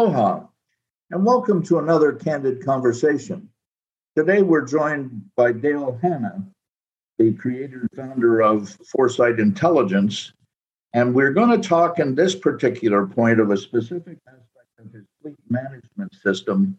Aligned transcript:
Aloha, 0.00 0.46
and 1.10 1.26
welcome 1.26 1.62
to 1.64 1.78
another 1.78 2.12
Candid 2.14 2.64
Conversation. 2.64 3.50
Today 4.16 4.40
we're 4.40 4.64
joined 4.64 5.26
by 5.36 5.52
Dale 5.52 5.98
Hannah, 6.00 6.42
the 7.18 7.34
creator 7.34 7.80
and 7.80 7.90
founder 7.94 8.40
of 8.40 8.70
Foresight 8.90 9.38
Intelligence, 9.38 10.32
and 10.94 11.14
we're 11.14 11.34
going 11.34 11.50
to 11.50 11.68
talk 11.68 11.98
in 11.98 12.14
this 12.14 12.34
particular 12.34 13.06
point 13.06 13.40
of 13.40 13.50
a 13.50 13.58
specific 13.58 14.16
aspect 14.26 14.70
of 14.78 14.90
his 14.90 15.04
fleet 15.20 15.36
management 15.50 16.14
system 16.14 16.78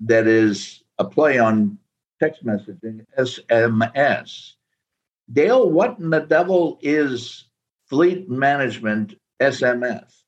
that 0.00 0.26
is 0.26 0.82
a 0.98 1.04
play 1.04 1.38
on 1.38 1.76
text 2.18 2.46
messaging, 2.46 3.04
SMS. 3.18 4.54
Dale, 5.30 5.68
what 5.68 5.98
in 5.98 6.08
the 6.08 6.20
devil 6.20 6.78
is 6.80 7.44
fleet 7.90 8.30
management 8.30 9.16
SMS? 9.38 10.22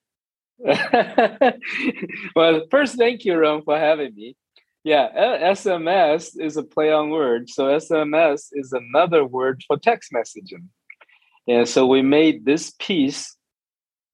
well, 2.36 2.62
first, 2.70 2.96
thank 2.96 3.24
you, 3.24 3.36
Ron, 3.36 3.62
for 3.62 3.78
having 3.78 4.14
me. 4.14 4.36
Yeah, 4.84 5.08
SMS 5.52 6.32
is 6.38 6.56
a 6.56 6.62
play 6.62 6.90
on 6.90 7.10
words. 7.10 7.54
So 7.54 7.64
SMS 7.66 8.48
is 8.52 8.72
another 8.72 9.24
word 9.24 9.62
for 9.66 9.76
text 9.76 10.10
messaging. 10.12 10.68
And 11.46 11.68
so 11.68 11.86
we 11.86 12.02
made 12.02 12.44
this 12.44 12.72
piece 12.78 13.36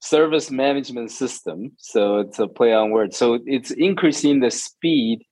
service 0.00 0.50
management 0.50 1.10
system. 1.10 1.72
So 1.78 2.18
it's 2.18 2.38
a 2.38 2.48
play 2.48 2.72
on 2.72 2.90
words. 2.90 3.16
So 3.16 3.38
it's 3.46 3.70
increasing 3.70 4.40
the 4.40 4.50
speed 4.50 5.22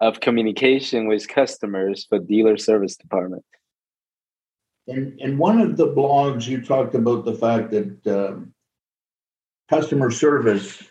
of 0.00 0.20
communication 0.20 1.06
with 1.06 1.28
customers 1.28 2.06
for 2.08 2.18
dealer 2.18 2.56
service 2.56 2.96
department. 2.96 3.44
In, 4.86 5.16
in 5.18 5.38
one 5.38 5.60
of 5.60 5.76
the 5.76 5.88
blogs, 5.88 6.46
you 6.46 6.62
talked 6.62 6.94
about 6.94 7.24
the 7.24 7.34
fact 7.34 7.70
that 7.70 8.06
um, 8.06 8.53
customer 9.68 10.10
service 10.10 10.82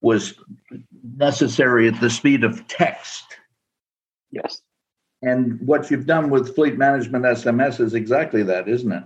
was 0.00 0.34
necessary 1.16 1.88
at 1.88 2.00
the 2.00 2.10
speed 2.10 2.44
of 2.44 2.66
text. 2.68 3.24
Yes. 4.30 4.60
And 5.22 5.58
what 5.60 5.90
you've 5.90 6.06
done 6.06 6.28
with 6.28 6.54
fleet 6.54 6.76
management 6.76 7.24
SMS 7.24 7.80
is 7.80 7.94
exactly 7.94 8.42
that, 8.42 8.68
isn't 8.68 8.92
it? 8.92 9.04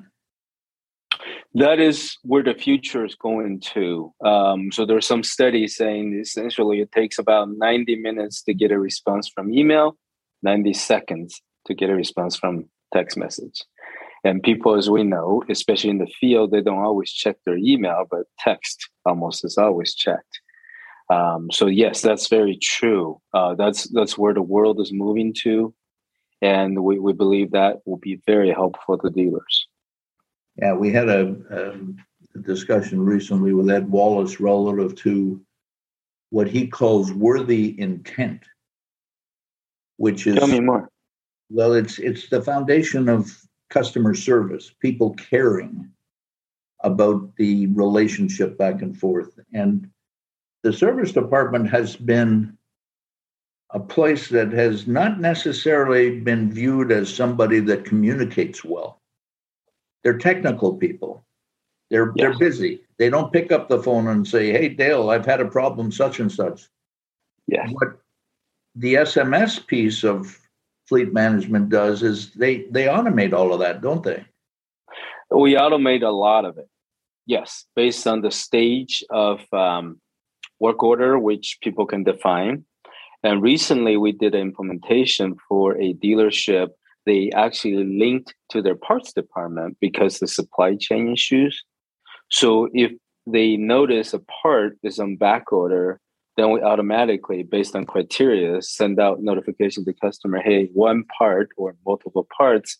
That 1.54 1.80
is 1.80 2.16
where 2.22 2.42
the 2.42 2.54
future 2.54 3.04
is 3.04 3.14
going 3.14 3.60
to. 3.72 4.12
Um, 4.24 4.70
so 4.72 4.84
there's 4.84 5.06
some 5.06 5.22
studies 5.22 5.76
saying 5.76 6.18
essentially 6.20 6.80
it 6.80 6.92
takes 6.92 7.18
about 7.18 7.48
90 7.50 7.96
minutes 7.96 8.42
to 8.42 8.54
get 8.54 8.72
a 8.72 8.78
response 8.78 9.28
from 9.28 9.52
email, 9.52 9.96
90 10.42 10.72
seconds 10.74 11.40
to 11.66 11.74
get 11.74 11.90
a 11.90 11.94
response 11.94 12.36
from 12.36 12.68
text 12.92 13.16
message. 13.16 13.62
And 14.24 14.42
people, 14.42 14.74
as 14.74 14.90
we 14.90 15.04
know, 15.04 15.44
especially 15.48 15.90
in 15.90 15.98
the 15.98 16.12
field, 16.20 16.50
they 16.50 16.60
don't 16.60 16.82
always 16.82 17.12
check 17.12 17.36
their 17.44 17.56
email, 17.56 18.04
but 18.10 18.26
text 18.38 18.88
almost 19.06 19.44
is 19.44 19.56
always 19.56 19.94
checked. 19.94 20.40
Um, 21.10 21.50
so 21.50 21.66
yes, 21.66 22.02
that's 22.02 22.28
very 22.28 22.58
true. 22.60 23.20
Uh, 23.32 23.54
that's 23.54 23.88
that's 23.90 24.18
where 24.18 24.34
the 24.34 24.42
world 24.42 24.80
is 24.80 24.92
moving 24.92 25.32
to, 25.42 25.74
and 26.42 26.82
we, 26.84 26.98
we 26.98 27.12
believe 27.12 27.52
that 27.52 27.78
will 27.86 27.96
be 27.96 28.20
very 28.26 28.50
helpful 28.50 28.98
to 28.98 29.08
dealers. 29.08 29.68
Yeah, 30.56 30.74
we 30.74 30.92
had 30.92 31.08
a, 31.08 31.34
a 31.50 32.38
discussion 32.40 33.00
recently 33.00 33.52
with 33.54 33.70
Ed 33.70 33.90
Wallace 33.90 34.40
relative 34.40 34.96
to 34.96 35.40
what 36.30 36.48
he 36.48 36.66
calls 36.66 37.12
worthy 37.12 37.80
intent, 37.80 38.42
which 39.96 40.26
is 40.26 40.36
tell 40.36 40.48
me 40.48 40.60
more. 40.60 40.90
Well, 41.48 41.72
it's 41.72 41.98
it's 41.98 42.28
the 42.28 42.42
foundation 42.42 43.08
of 43.08 43.34
customer 43.70 44.14
service, 44.14 44.72
people 44.80 45.14
caring 45.14 45.90
about 46.80 47.34
the 47.36 47.66
relationship 47.68 48.56
back 48.56 48.82
and 48.82 48.96
forth. 48.96 49.38
And 49.52 49.90
the 50.62 50.72
service 50.72 51.12
department 51.12 51.68
has 51.70 51.96
been 51.96 52.56
a 53.70 53.80
place 53.80 54.28
that 54.28 54.52
has 54.52 54.86
not 54.86 55.20
necessarily 55.20 56.20
been 56.20 56.50
viewed 56.50 56.90
as 56.90 57.12
somebody 57.12 57.60
that 57.60 57.84
communicates 57.84 58.64
well. 58.64 59.00
They're 60.02 60.18
technical 60.18 60.74
people. 60.74 61.24
They're 61.90 62.12
yeah. 62.16 62.28
they're 62.28 62.38
busy. 62.38 62.80
They 62.98 63.10
don't 63.10 63.32
pick 63.32 63.52
up 63.52 63.68
the 63.68 63.82
phone 63.82 64.08
and 64.08 64.26
say, 64.26 64.52
"Hey 64.52 64.68
Dale, 64.68 65.10
I've 65.10 65.26
had 65.26 65.40
a 65.40 65.48
problem 65.48 65.90
such 65.90 66.20
and 66.20 66.30
such." 66.30 66.68
Yeah. 67.46 67.68
What 67.70 68.00
the 68.74 68.94
SMS 68.94 69.66
piece 69.66 70.04
of 70.04 70.38
fleet 70.88 71.12
management 71.12 71.68
does 71.68 72.02
is 72.02 72.32
they 72.34 72.64
they 72.70 72.84
automate 72.86 73.32
all 73.32 73.52
of 73.52 73.60
that, 73.60 73.80
don't 73.80 74.02
they? 74.02 74.24
We 75.30 75.54
automate 75.54 76.02
a 76.02 76.10
lot 76.10 76.44
of 76.44 76.56
it. 76.58 76.68
Yes, 77.26 77.66
based 77.76 78.06
on 78.06 78.22
the 78.22 78.30
stage 78.30 79.04
of 79.10 79.40
um, 79.52 80.00
work 80.58 80.82
order, 80.82 81.18
which 81.18 81.58
people 81.62 81.86
can 81.86 82.02
define. 82.02 82.64
And 83.22 83.42
recently, 83.42 83.96
we 83.96 84.12
did 84.12 84.34
an 84.34 84.40
implementation 84.40 85.36
for 85.48 85.76
a 85.76 85.92
dealership. 85.94 86.68
They 87.04 87.30
actually 87.34 87.84
linked 87.84 88.34
to 88.50 88.62
their 88.62 88.76
parts 88.76 89.12
department 89.12 89.76
because 89.80 90.18
the 90.18 90.28
supply 90.28 90.76
chain 90.76 91.12
issues. 91.12 91.62
So 92.30 92.68
if 92.72 92.92
they 93.26 93.56
notice 93.56 94.14
a 94.14 94.20
part 94.42 94.78
is 94.82 94.98
on 94.98 95.16
back 95.16 95.52
order, 95.52 96.00
then 96.38 96.50
we 96.52 96.62
automatically, 96.62 97.42
based 97.42 97.74
on 97.74 97.84
criteria, 97.84 98.62
send 98.62 99.00
out 99.00 99.20
notification 99.20 99.84
to 99.84 99.92
customer, 99.92 100.40
hey, 100.40 100.70
one 100.72 101.04
part 101.18 101.48
or 101.56 101.74
multiple 101.84 102.28
parts 102.36 102.78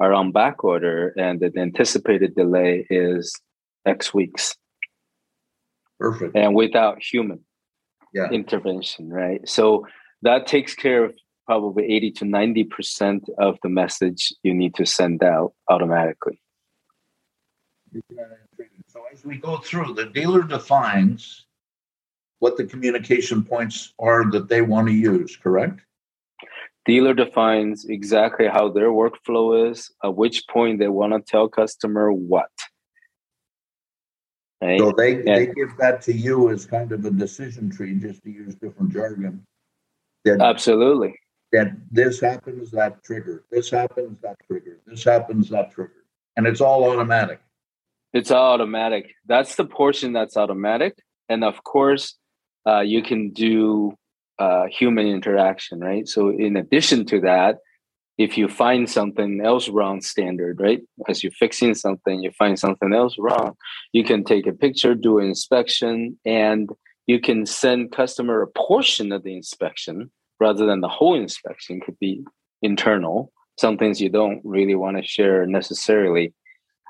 are 0.00 0.14
on 0.14 0.32
back 0.32 0.64
order 0.64 1.12
and 1.18 1.40
the 1.40 1.52
anticipated 1.58 2.34
delay 2.34 2.86
is 2.88 3.38
X 3.84 4.14
weeks. 4.14 4.56
Perfect. 6.00 6.36
And 6.36 6.54
without 6.54 7.02
human 7.02 7.40
yeah. 8.14 8.30
intervention, 8.30 9.10
right? 9.10 9.46
So 9.46 9.86
that 10.22 10.46
takes 10.46 10.74
care 10.74 11.04
of 11.04 11.14
probably 11.44 11.84
80 11.84 12.10
to 12.12 12.24
90% 12.24 13.28
of 13.38 13.58
the 13.62 13.68
message 13.68 14.32
you 14.42 14.54
need 14.54 14.74
to 14.74 14.86
send 14.86 15.22
out 15.22 15.52
automatically. 15.68 16.40
So 18.88 19.04
as 19.12 19.24
we 19.24 19.36
go 19.36 19.58
through, 19.58 19.94
the 19.94 20.06
dealer 20.06 20.42
defines 20.42 21.45
what 22.38 22.56
the 22.56 22.64
communication 22.64 23.42
points 23.44 23.94
are 23.98 24.30
that 24.30 24.48
they 24.48 24.62
want 24.62 24.88
to 24.88 24.94
use, 24.94 25.36
correct? 25.36 25.80
Dealer 26.84 27.14
defines 27.14 27.84
exactly 27.86 28.46
how 28.46 28.68
their 28.68 28.90
workflow 28.90 29.70
is, 29.70 29.90
at 30.04 30.14
which 30.14 30.46
point 30.48 30.78
they 30.78 30.88
want 30.88 31.12
to 31.12 31.20
tell 31.20 31.48
customer 31.48 32.12
what. 32.12 32.50
Right? 34.62 34.78
So 34.78 34.92
they, 34.96 35.14
and, 35.16 35.26
they 35.26 35.46
give 35.46 35.76
that 35.78 36.00
to 36.02 36.12
you 36.12 36.50
as 36.50 36.64
kind 36.64 36.92
of 36.92 37.04
a 37.04 37.10
decision 37.10 37.70
tree, 37.70 37.94
just 37.94 38.22
to 38.22 38.30
use 38.30 38.54
different 38.54 38.92
jargon. 38.92 39.44
That, 40.24 40.40
absolutely. 40.40 41.18
That 41.52 41.72
this 41.90 42.20
happens, 42.20 42.70
that 42.70 43.02
trigger. 43.02 43.44
This 43.50 43.70
happens, 43.70 44.18
that 44.22 44.36
trigger. 44.46 44.78
This 44.86 45.04
happens, 45.04 45.48
that 45.50 45.72
trigger. 45.72 46.04
And 46.36 46.46
it's 46.46 46.60
all 46.60 46.84
automatic. 46.84 47.40
It's 48.12 48.30
all 48.30 48.54
automatic. 48.54 49.14
That's 49.26 49.56
the 49.56 49.64
portion 49.64 50.12
that's 50.12 50.36
automatic. 50.36 50.98
And 51.28 51.44
of 51.44 51.62
course, 51.64 52.16
uh, 52.66 52.80
you 52.80 53.02
can 53.02 53.30
do 53.30 53.94
uh, 54.38 54.66
human 54.66 55.06
interaction, 55.06 55.80
right? 55.80 56.06
So 56.08 56.30
in 56.30 56.56
addition 56.56 57.06
to 57.06 57.20
that, 57.20 57.58
if 58.18 58.38
you 58.38 58.48
find 58.48 58.88
something 58.88 59.42
else 59.44 59.68
wrong 59.68 60.00
standard, 60.00 60.58
right? 60.60 60.80
As 61.08 61.22
you're 61.22 61.32
fixing 61.32 61.74
something, 61.74 62.22
you 62.22 62.30
find 62.30 62.58
something 62.58 62.94
else 62.94 63.16
wrong, 63.18 63.56
you 63.92 64.04
can 64.04 64.24
take 64.24 64.46
a 64.46 64.52
picture, 64.52 64.94
do 64.94 65.18
an 65.18 65.26
inspection, 65.26 66.18
and 66.24 66.70
you 67.06 67.20
can 67.20 67.46
send 67.46 67.92
customer 67.92 68.42
a 68.42 68.46
portion 68.46 69.12
of 69.12 69.22
the 69.22 69.36
inspection 69.36 70.10
rather 70.40 70.66
than 70.66 70.80
the 70.80 70.88
whole 70.88 71.14
inspection 71.14 71.80
could 71.80 71.98
be 71.98 72.24
internal. 72.62 73.32
Some 73.58 73.76
things 73.76 74.00
you 74.00 74.08
don't 74.08 74.40
really 74.44 74.74
want 74.74 74.96
to 74.96 75.02
share 75.02 75.46
necessarily 75.46 76.34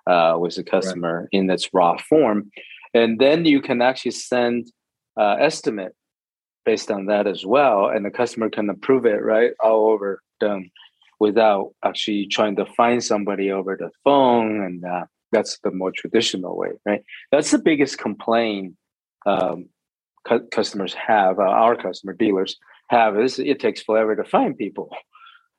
uh, 0.06 0.36
with 0.38 0.54
the 0.54 0.64
customer 0.64 1.22
right. 1.22 1.28
in 1.32 1.50
its 1.50 1.68
raw 1.72 1.96
form. 1.98 2.50
And 2.94 3.18
then 3.18 3.44
you 3.44 3.60
can 3.60 3.82
actually 3.82 4.12
send 4.12 4.70
uh, 5.16 5.36
estimate 5.38 5.94
based 6.64 6.90
on 6.90 7.06
that 7.06 7.26
as 7.26 7.46
well, 7.46 7.88
and 7.88 8.04
the 8.04 8.10
customer 8.10 8.50
can 8.50 8.68
approve 8.68 9.06
it 9.06 9.22
right 9.22 9.52
all 9.62 9.90
over 9.90 10.22
them 10.40 10.70
without 11.20 11.72
actually 11.84 12.26
trying 12.26 12.56
to 12.56 12.66
find 12.66 13.02
somebody 13.02 13.50
over 13.50 13.76
the 13.76 13.90
phone, 14.04 14.62
and 14.62 14.84
uh, 14.84 15.04
that's 15.32 15.58
the 15.60 15.70
more 15.70 15.92
traditional 15.92 16.56
way, 16.56 16.70
right? 16.84 17.02
That's 17.30 17.50
the 17.50 17.58
biggest 17.58 17.98
complaint 17.98 18.74
um, 19.24 19.68
cu- 20.26 20.46
customers 20.48 20.94
have, 20.94 21.38
uh, 21.38 21.42
our 21.42 21.76
customer 21.76 22.12
dealers 22.12 22.56
have, 22.88 23.18
is 23.18 23.38
it 23.38 23.60
takes 23.60 23.82
forever 23.82 24.16
to 24.16 24.24
find 24.24 24.56
people. 24.56 24.90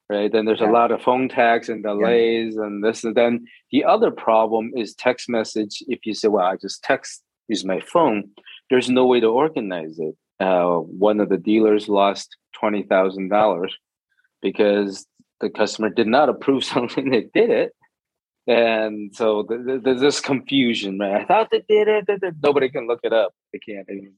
Right. 0.09 0.31
Then 0.31 0.45
there's 0.45 0.61
yeah. 0.61 0.69
a 0.69 0.71
lot 0.71 0.93
of 0.93 1.01
phone 1.01 1.27
tags 1.27 1.67
and 1.67 1.83
delays 1.83 2.55
yeah. 2.55 2.63
and 2.63 2.81
this 2.81 3.03
and 3.03 3.13
then 3.13 3.45
the 3.73 3.83
other 3.83 4.09
problem 4.09 4.71
is 4.73 4.95
text 4.95 5.27
message. 5.27 5.83
If 5.89 6.05
you 6.05 6.13
say, 6.13 6.29
well, 6.29 6.45
I 6.45 6.55
just 6.55 6.81
text 6.81 7.23
use 7.49 7.65
my 7.65 7.81
phone, 7.81 8.29
there's 8.69 8.89
no 8.89 9.05
way 9.05 9.19
to 9.19 9.27
organize 9.27 9.99
it. 9.99 10.15
Uh, 10.39 10.77
one 10.77 11.19
of 11.19 11.29
the 11.29 11.37
dealers 11.37 11.89
lost 11.89 12.37
twenty 12.53 12.83
thousand 12.83 13.29
dollars 13.29 13.75
because 14.41 15.05
the 15.39 15.49
customer 15.49 15.89
did 15.89 16.07
not 16.07 16.29
approve 16.29 16.63
something 16.73 17.09
they 17.09 17.27
did 17.33 17.49
it, 17.49 17.75
and 18.47 19.15
so 19.15 19.47
there's 19.47 20.01
this 20.01 20.19
confusion. 20.19 20.99
Right? 20.99 21.21
I 21.21 21.25
thought 21.25 21.49
they 21.51 21.63
did 21.67 21.87
it. 21.87 22.35
Nobody 22.43 22.69
can 22.69 22.87
look 22.87 22.99
it 23.03 23.13
up. 23.13 23.33
They 23.53 23.59
can't 23.59 23.87
even 23.89 24.13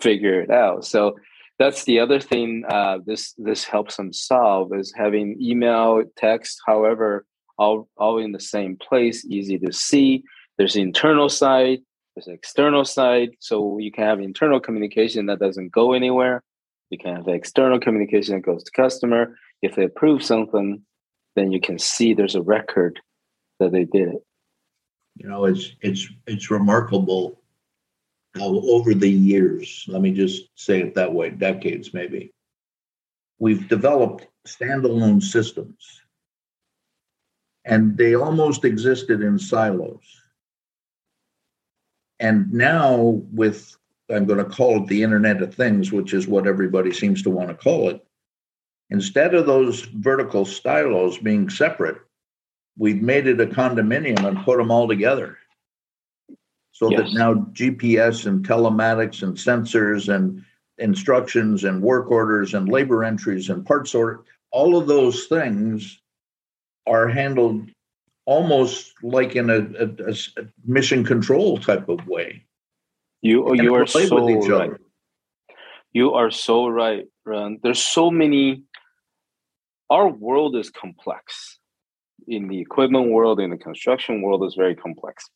figure 0.00 0.40
it 0.42 0.50
out. 0.50 0.84
So 0.84 1.16
that's 1.58 1.84
the 1.84 2.00
other 2.00 2.20
thing 2.20 2.64
uh, 2.68 2.98
this 3.04 3.32
this 3.38 3.64
helps 3.64 3.96
them 3.96 4.12
solve 4.12 4.74
is 4.74 4.92
having 4.94 5.38
email, 5.40 6.02
text, 6.16 6.60
however, 6.66 7.24
all 7.58 7.88
all 7.96 8.18
in 8.18 8.32
the 8.32 8.40
same 8.40 8.76
place, 8.76 9.24
easy 9.24 9.58
to 9.58 9.72
see. 9.72 10.22
There's 10.58 10.74
the 10.74 10.82
internal 10.82 11.28
side, 11.28 11.80
there's 12.16 12.26
an 12.26 12.34
external 12.34 12.84
side. 12.84 13.30
So 13.40 13.78
you 13.78 13.92
can 13.92 14.04
have 14.04 14.20
internal 14.20 14.58
communication 14.58 15.26
that 15.26 15.38
doesn't 15.38 15.70
go 15.70 15.92
anywhere. 15.92 16.42
You 16.90 16.98
can 16.98 17.16
have 17.16 17.28
external 17.28 17.78
communication 17.78 18.34
that 18.34 18.40
goes 18.40 18.64
to 18.64 18.70
customer. 18.72 19.36
If 19.60 19.76
they 19.76 19.84
approve 19.84 20.22
something, 20.22 20.82
then 21.34 21.52
you 21.52 21.60
can 21.60 21.78
see 21.78 22.14
there's 22.14 22.34
a 22.34 22.42
record 22.42 22.98
that 23.60 23.72
they 23.72 23.84
did 23.84 24.08
it. 24.08 24.22
You 25.16 25.28
know, 25.28 25.44
it's 25.44 25.72
it's 25.80 26.08
it's 26.26 26.50
remarkable 26.50 27.40
how 28.34 28.60
over 28.60 28.94
the 28.94 29.10
years, 29.10 29.84
let 29.88 30.02
me 30.02 30.12
just 30.12 30.48
say 30.54 30.80
it 30.80 30.94
that 30.94 31.12
way, 31.12 31.30
decades 31.30 31.94
maybe, 31.94 32.32
we've 33.38 33.68
developed 33.68 34.26
standalone 34.46 35.22
systems. 35.22 36.02
And 37.64 37.96
they 37.96 38.14
almost 38.14 38.64
existed 38.64 39.22
in 39.22 39.38
silos. 39.38 40.04
And 42.18 42.52
now, 42.52 43.20
with 43.32 43.76
I'm 44.10 44.24
going 44.24 44.38
to 44.38 44.44
call 44.44 44.82
it 44.82 44.86
the 44.86 45.02
Internet 45.02 45.42
of 45.42 45.54
Things, 45.54 45.90
which 45.92 46.14
is 46.14 46.28
what 46.28 46.46
everybody 46.46 46.92
seems 46.92 47.22
to 47.22 47.30
want 47.30 47.48
to 47.48 47.54
call 47.54 47.90
it, 47.90 48.04
instead 48.90 49.34
of 49.34 49.46
those 49.46 49.82
vertical 49.82 50.44
silos 50.44 51.18
being 51.18 51.50
separate, 51.50 51.98
we've 52.78 53.02
made 53.02 53.26
it 53.26 53.40
a 53.40 53.46
condominium 53.46 54.24
and 54.24 54.44
put 54.44 54.58
them 54.58 54.70
all 54.70 54.86
together. 54.86 55.38
So 56.72 56.90
yes. 56.90 57.00
that 57.00 57.18
now 57.18 57.34
GPS 57.52 58.26
and 58.26 58.46
telematics 58.46 59.22
and 59.22 59.36
sensors 59.36 60.14
and 60.14 60.44
instructions 60.78 61.64
and 61.64 61.82
work 61.82 62.10
orders 62.10 62.54
and 62.54 62.68
labor 62.68 63.02
entries 63.02 63.48
and 63.48 63.64
parts 63.64 63.94
order, 63.94 64.20
all 64.52 64.76
of 64.76 64.86
those 64.86 65.24
things 65.24 66.00
are 66.86 67.08
handled 67.08 67.70
almost 68.26 68.92
like 69.02 69.36
in 69.36 69.48
a, 69.48 69.60
a, 69.82 70.10
a 70.10 70.44
mission 70.66 71.04
control 71.04 71.56
type 71.58 71.88
of 71.88 72.06
way. 72.06 72.44
You 73.22 73.54
you 73.54 73.74
are 73.74 73.86
so 73.86 74.28
right. 74.58 74.72
You 75.92 76.12
are 76.12 76.30
so 76.30 76.68
right, 76.68 77.06
Ron. 77.24 77.58
There's 77.62 77.82
so 77.82 78.10
many. 78.10 78.64
Our 79.88 80.08
world 80.08 80.56
is 80.56 80.68
complex. 80.68 81.58
In 82.28 82.48
the 82.48 82.60
equipment 82.60 83.10
world, 83.10 83.40
in 83.40 83.50
the 83.50 83.56
construction 83.56 84.20
world, 84.20 84.44
is 84.44 84.54
very 84.54 84.74
complex. 84.74 85.30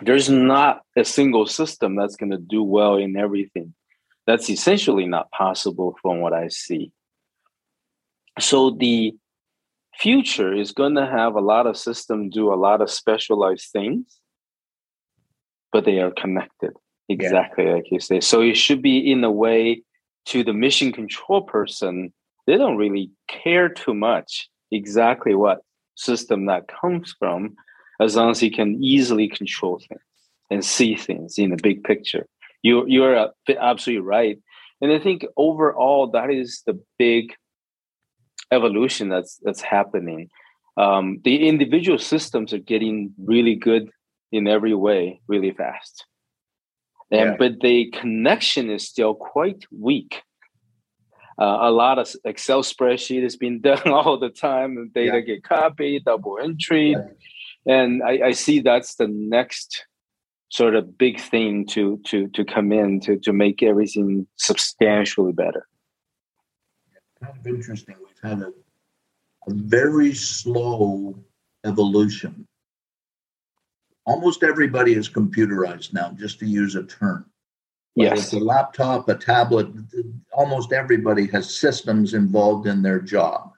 There's 0.00 0.28
not 0.28 0.82
a 0.96 1.04
single 1.04 1.46
system 1.46 1.96
that's 1.96 2.16
going 2.16 2.32
to 2.32 2.38
do 2.38 2.62
well 2.62 2.96
in 2.96 3.16
everything. 3.16 3.72
That's 4.26 4.50
essentially 4.50 5.06
not 5.06 5.30
possible 5.30 5.96
from 6.02 6.20
what 6.20 6.32
I 6.32 6.48
see. 6.48 6.92
So 8.38 8.70
the 8.70 9.14
future 9.98 10.52
is 10.52 10.72
going 10.72 10.94
to 10.94 11.06
have 11.06 11.34
a 11.34 11.40
lot 11.40 11.66
of 11.66 11.76
systems 11.76 12.34
do 12.34 12.52
a 12.52 12.56
lot 12.56 12.80
of 12.80 12.90
specialized 12.90 13.70
things, 13.72 14.20
but 15.72 15.84
they 15.84 16.00
are 16.00 16.10
connected 16.10 16.72
exactly 17.08 17.64
yeah. 17.64 17.74
like 17.74 17.90
you 17.90 18.00
say. 18.00 18.20
So 18.20 18.40
it 18.40 18.56
should 18.56 18.82
be 18.82 18.98
in 19.10 19.22
a 19.24 19.30
way 19.30 19.82
to 20.26 20.44
the 20.44 20.52
mission 20.52 20.92
control 20.92 21.42
person. 21.42 22.12
They 22.46 22.56
don't 22.56 22.76
really 22.76 23.10
care 23.28 23.68
too 23.68 23.94
much 23.94 24.48
exactly 24.70 25.34
what 25.34 25.60
system 25.94 26.46
that 26.46 26.68
comes 26.68 27.14
from, 27.18 27.54
as 28.00 28.16
long 28.16 28.30
as 28.30 28.40
he 28.40 28.50
can 28.50 28.82
easily 28.82 29.28
control 29.28 29.78
things 29.78 30.00
and 30.50 30.64
see 30.64 30.96
things 30.96 31.38
in 31.38 31.50
the 31.50 31.56
big 31.62 31.84
picture. 31.84 32.26
You 32.62 32.84
you're 32.86 33.30
absolutely 33.58 34.06
right, 34.06 34.38
and 34.80 34.92
I 34.92 34.98
think 34.98 35.26
overall 35.36 36.08
that 36.12 36.30
is 36.30 36.62
the 36.66 36.80
big 36.98 37.34
evolution 38.52 39.08
that's 39.08 39.38
that's 39.42 39.60
happening. 39.60 40.30
Um, 40.76 41.20
the 41.24 41.48
individual 41.48 41.98
systems 41.98 42.52
are 42.52 42.58
getting 42.58 43.12
really 43.18 43.54
good 43.54 43.90
in 44.30 44.46
every 44.46 44.74
way, 44.74 45.20
really 45.26 45.50
fast, 45.50 46.06
and 47.10 47.30
yeah. 47.30 47.36
but 47.38 47.60
the 47.60 47.90
connection 47.90 48.70
is 48.70 48.86
still 48.86 49.14
quite 49.14 49.64
weak. 49.70 50.22
Uh, 51.40 51.58
a 51.62 51.70
lot 51.70 51.98
of 51.98 52.08
Excel 52.24 52.62
spreadsheet 52.62 53.24
is 53.24 53.36
being 53.36 53.60
done 53.70 53.88
all 53.88 54.18
the 54.18 54.30
time, 54.30 54.76
and 54.76 54.92
data 54.92 55.18
yeah. 55.18 55.20
get 55.20 55.44
copied, 55.44 56.04
double 56.04 56.38
entry, 56.38 56.90
yeah. 56.92 57.74
and 57.74 58.02
I, 58.02 58.28
I 58.28 58.32
see 58.32 58.60
that's 58.60 58.94
the 58.94 59.08
next 59.08 59.86
sort 60.50 60.74
of 60.74 60.98
big 60.98 61.18
thing 61.18 61.66
to 61.66 61.98
to 62.06 62.28
to 62.28 62.44
come 62.44 62.72
in 62.72 63.00
to 63.00 63.18
to 63.18 63.32
make 63.32 63.62
everything 63.62 64.26
substantially 64.36 65.32
better 65.32 65.66
kind 67.22 67.38
of 67.38 67.46
interesting. 67.46 67.96
We've 68.22 68.30
had 68.30 68.42
a, 68.42 68.52
a 69.48 69.54
very 69.54 70.14
slow 70.14 71.18
evolution. 71.64 72.46
Almost 74.04 74.42
everybody 74.42 74.94
is 74.94 75.08
computerized 75.08 75.92
now, 75.92 76.12
just 76.18 76.38
to 76.40 76.46
use 76.46 76.74
a 76.74 76.82
term. 76.84 77.26
Whether 77.94 78.16
yes. 78.16 78.24
It's 78.24 78.32
a 78.32 78.38
laptop, 78.38 79.08
a 79.08 79.14
tablet, 79.14 79.68
almost 80.32 80.72
everybody 80.72 81.26
has 81.28 81.54
systems 81.54 82.14
involved 82.14 82.66
in 82.66 82.82
their 82.82 83.00
job. 83.00 83.52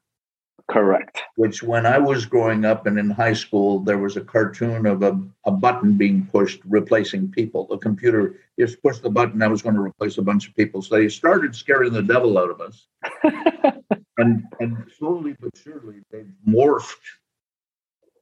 Correct. 0.71 1.21
Which, 1.37 1.63
when 1.63 1.85
I 1.85 1.99
was 1.99 2.25
growing 2.25 2.65
up 2.65 2.87
and 2.87 2.99
in 2.99 3.11
high 3.11 3.35
school, 3.35 3.81
there 3.81 3.99
was 3.99 4.17
a 4.17 4.23
cartoon 4.23 4.87
of 4.87 5.03
a, 5.03 5.21
a 5.45 5.51
button 5.51 5.97
being 5.97 6.27
pushed, 6.33 6.61
replacing 6.65 7.31
people. 7.31 7.67
The 7.67 7.77
computer 7.79 8.37
just 8.59 8.83
pushed 8.83 9.03
the 9.03 9.11
button, 9.11 9.43
I 9.43 9.49
was 9.49 9.63
going 9.63 9.75
to 9.75 9.83
replace 9.83 10.17
a 10.19 10.23
bunch 10.23 10.49
of 10.49 10.57
people. 10.57 10.81
So 10.81 10.97
they 10.97 11.09
started 11.09 11.55
scaring 11.55 11.93
the 11.93 12.03
devil 12.03 12.39
out 12.39 12.51
of 12.51 12.61
us. 12.61 12.87
and, 14.19 14.45
and 14.61 14.91
slowly 14.99 15.37
but 15.41 15.51
surely, 15.57 16.03
they've 16.11 16.31
morphed 16.47 16.95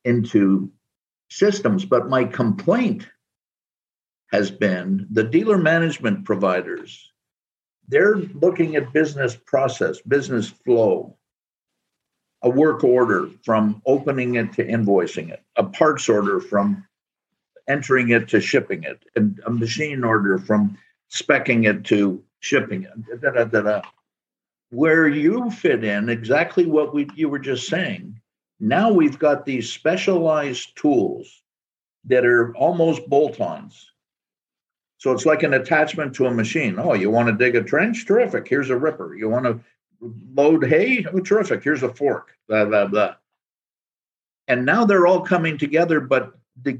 into 0.04 0.70
systems. 1.30 1.84
But 1.84 2.08
my 2.08 2.24
complaint 2.24 3.08
has 4.30 4.50
been 4.50 5.06
the 5.10 5.24
dealer 5.24 5.58
management 5.58 6.24
providers, 6.24 7.10
they're 7.88 8.16
looking 8.16 8.76
at 8.76 8.92
business 8.92 9.36
process, 9.36 10.00
business 10.00 10.48
flow 10.48 11.16
a 12.42 12.50
work 12.50 12.82
order 12.82 13.28
from 13.44 13.80
opening 13.86 14.34
it 14.34 14.52
to 14.54 14.64
invoicing 14.64 15.30
it, 15.30 15.42
a 15.56 15.64
parts 15.64 16.08
order 16.08 16.40
from 16.40 16.84
entering 17.68 18.10
it 18.10 18.28
to 18.28 18.40
shipping 18.40 18.82
it, 18.82 19.04
and 19.14 19.40
a 19.46 19.50
machine 19.50 20.02
order 20.02 20.38
from 20.38 20.76
specking 21.10 21.68
it 21.68 21.84
to 21.84 22.22
shipping 22.40 22.82
it. 22.82 23.20
Da, 23.22 23.44
da, 23.44 23.44
da, 23.44 23.82
Where 24.72 25.06
you 25.06 25.50
fit 25.50 25.84
in, 25.84 26.08
exactly 26.08 26.64
what 26.64 26.94
we 26.94 27.06
you 27.14 27.28
were 27.28 27.38
just 27.38 27.68
saying. 27.68 28.18
Now 28.58 28.90
we've 28.90 29.18
got 29.18 29.44
these 29.44 29.70
specialized 29.70 30.74
tools 30.76 31.42
that 32.06 32.24
are 32.24 32.56
almost 32.56 33.06
bolt-ons. 33.06 33.92
So 34.96 35.12
it's 35.12 35.26
like 35.26 35.42
an 35.42 35.52
attachment 35.52 36.14
to 36.14 36.26
a 36.26 36.30
machine. 36.30 36.78
Oh, 36.78 36.94
you 36.94 37.10
want 37.10 37.28
to 37.28 37.34
dig 37.34 37.54
a 37.54 37.62
trench? 37.62 38.06
Terrific. 38.06 38.48
Here's 38.48 38.70
a 38.70 38.76
ripper. 38.78 39.14
You 39.14 39.28
want 39.28 39.44
to 39.44 39.60
load 40.34 40.64
hay? 40.64 41.04
Oh, 41.12 41.20
terrific. 41.20 41.62
Here's 41.62 41.82
a 41.82 41.92
fork. 41.92 42.34
Blah, 42.48 42.64
blah, 42.64 42.86
blah. 42.86 43.16
And 44.48 44.64
now 44.64 44.86
they're 44.86 45.06
all 45.06 45.20
coming 45.20 45.58
together, 45.58 46.00
but 46.00 46.32
the, 46.62 46.78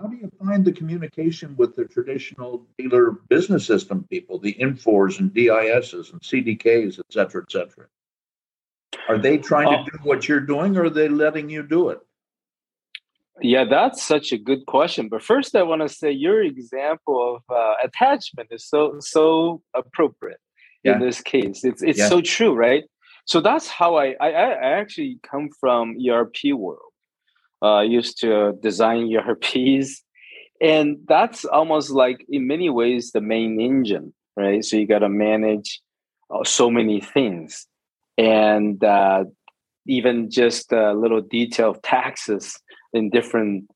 how 0.00 0.06
do 0.06 0.16
you 0.16 0.30
find 0.38 0.64
the 0.64 0.72
communication 0.72 1.56
with 1.56 1.74
the 1.74 1.84
traditional 1.84 2.66
dealer 2.78 3.12
business 3.28 3.66
system 3.66 4.06
people, 4.10 4.38
the 4.38 4.54
Infors 4.54 5.18
and 5.18 5.32
DISs 5.32 6.12
and 6.12 6.20
CDKs, 6.20 6.98
et 6.98 7.04
cetera, 7.10 7.42
et 7.42 7.50
cetera? 7.50 7.86
Are 9.08 9.18
they 9.18 9.38
trying 9.38 9.84
to 9.84 9.90
do 9.90 9.98
what 10.02 10.28
you're 10.28 10.40
doing 10.40 10.76
or 10.76 10.84
are 10.84 10.90
they 10.90 11.08
letting 11.08 11.50
you 11.50 11.62
do 11.62 11.88
it? 11.88 11.98
Yeah, 13.40 13.64
that's 13.64 14.02
such 14.02 14.32
a 14.32 14.38
good 14.38 14.66
question. 14.66 15.08
But 15.08 15.22
first, 15.22 15.54
I 15.54 15.62
want 15.62 15.82
to 15.82 15.88
say 15.88 16.10
your 16.10 16.42
example 16.42 17.36
of 17.36 17.54
uh, 17.54 17.74
attachment 17.82 18.48
is 18.50 18.66
so 18.66 18.96
so 18.98 19.62
appropriate 19.74 20.40
yeah. 20.82 20.94
in 20.94 21.00
this 21.00 21.20
case. 21.20 21.64
It's 21.64 21.82
it's 21.82 21.98
yeah. 22.00 22.08
so 22.08 22.20
true, 22.20 22.54
right? 22.54 22.84
So 23.26 23.40
that's 23.40 23.68
how 23.68 23.96
I, 23.96 24.16
I 24.20 24.30
I 24.30 24.70
actually 24.80 25.20
come 25.22 25.50
from 25.60 25.96
ERP 26.04 26.52
world. 26.52 26.87
Uh, 27.62 27.80
used 27.80 28.20
to 28.20 28.52
design 28.62 29.12
ERPs, 29.16 30.02
and 30.60 30.98
that's 31.06 31.44
almost 31.44 31.90
like 31.90 32.24
in 32.28 32.46
many 32.46 32.70
ways 32.70 33.12
the 33.12 33.20
main 33.20 33.60
engine, 33.60 34.12
right? 34.36 34.64
So 34.64 34.76
you 34.76 34.86
got 34.86 35.00
to 35.00 35.08
manage 35.08 35.80
uh, 36.32 36.44
so 36.44 36.70
many 36.70 37.00
things, 37.00 37.66
and 38.16 38.82
uh, 38.82 39.24
even 39.86 40.30
just 40.30 40.72
a 40.72 40.92
little 40.92 41.20
detail 41.20 41.70
of 41.70 41.82
taxes 41.82 42.58
in 42.92 43.10
different 43.10 43.68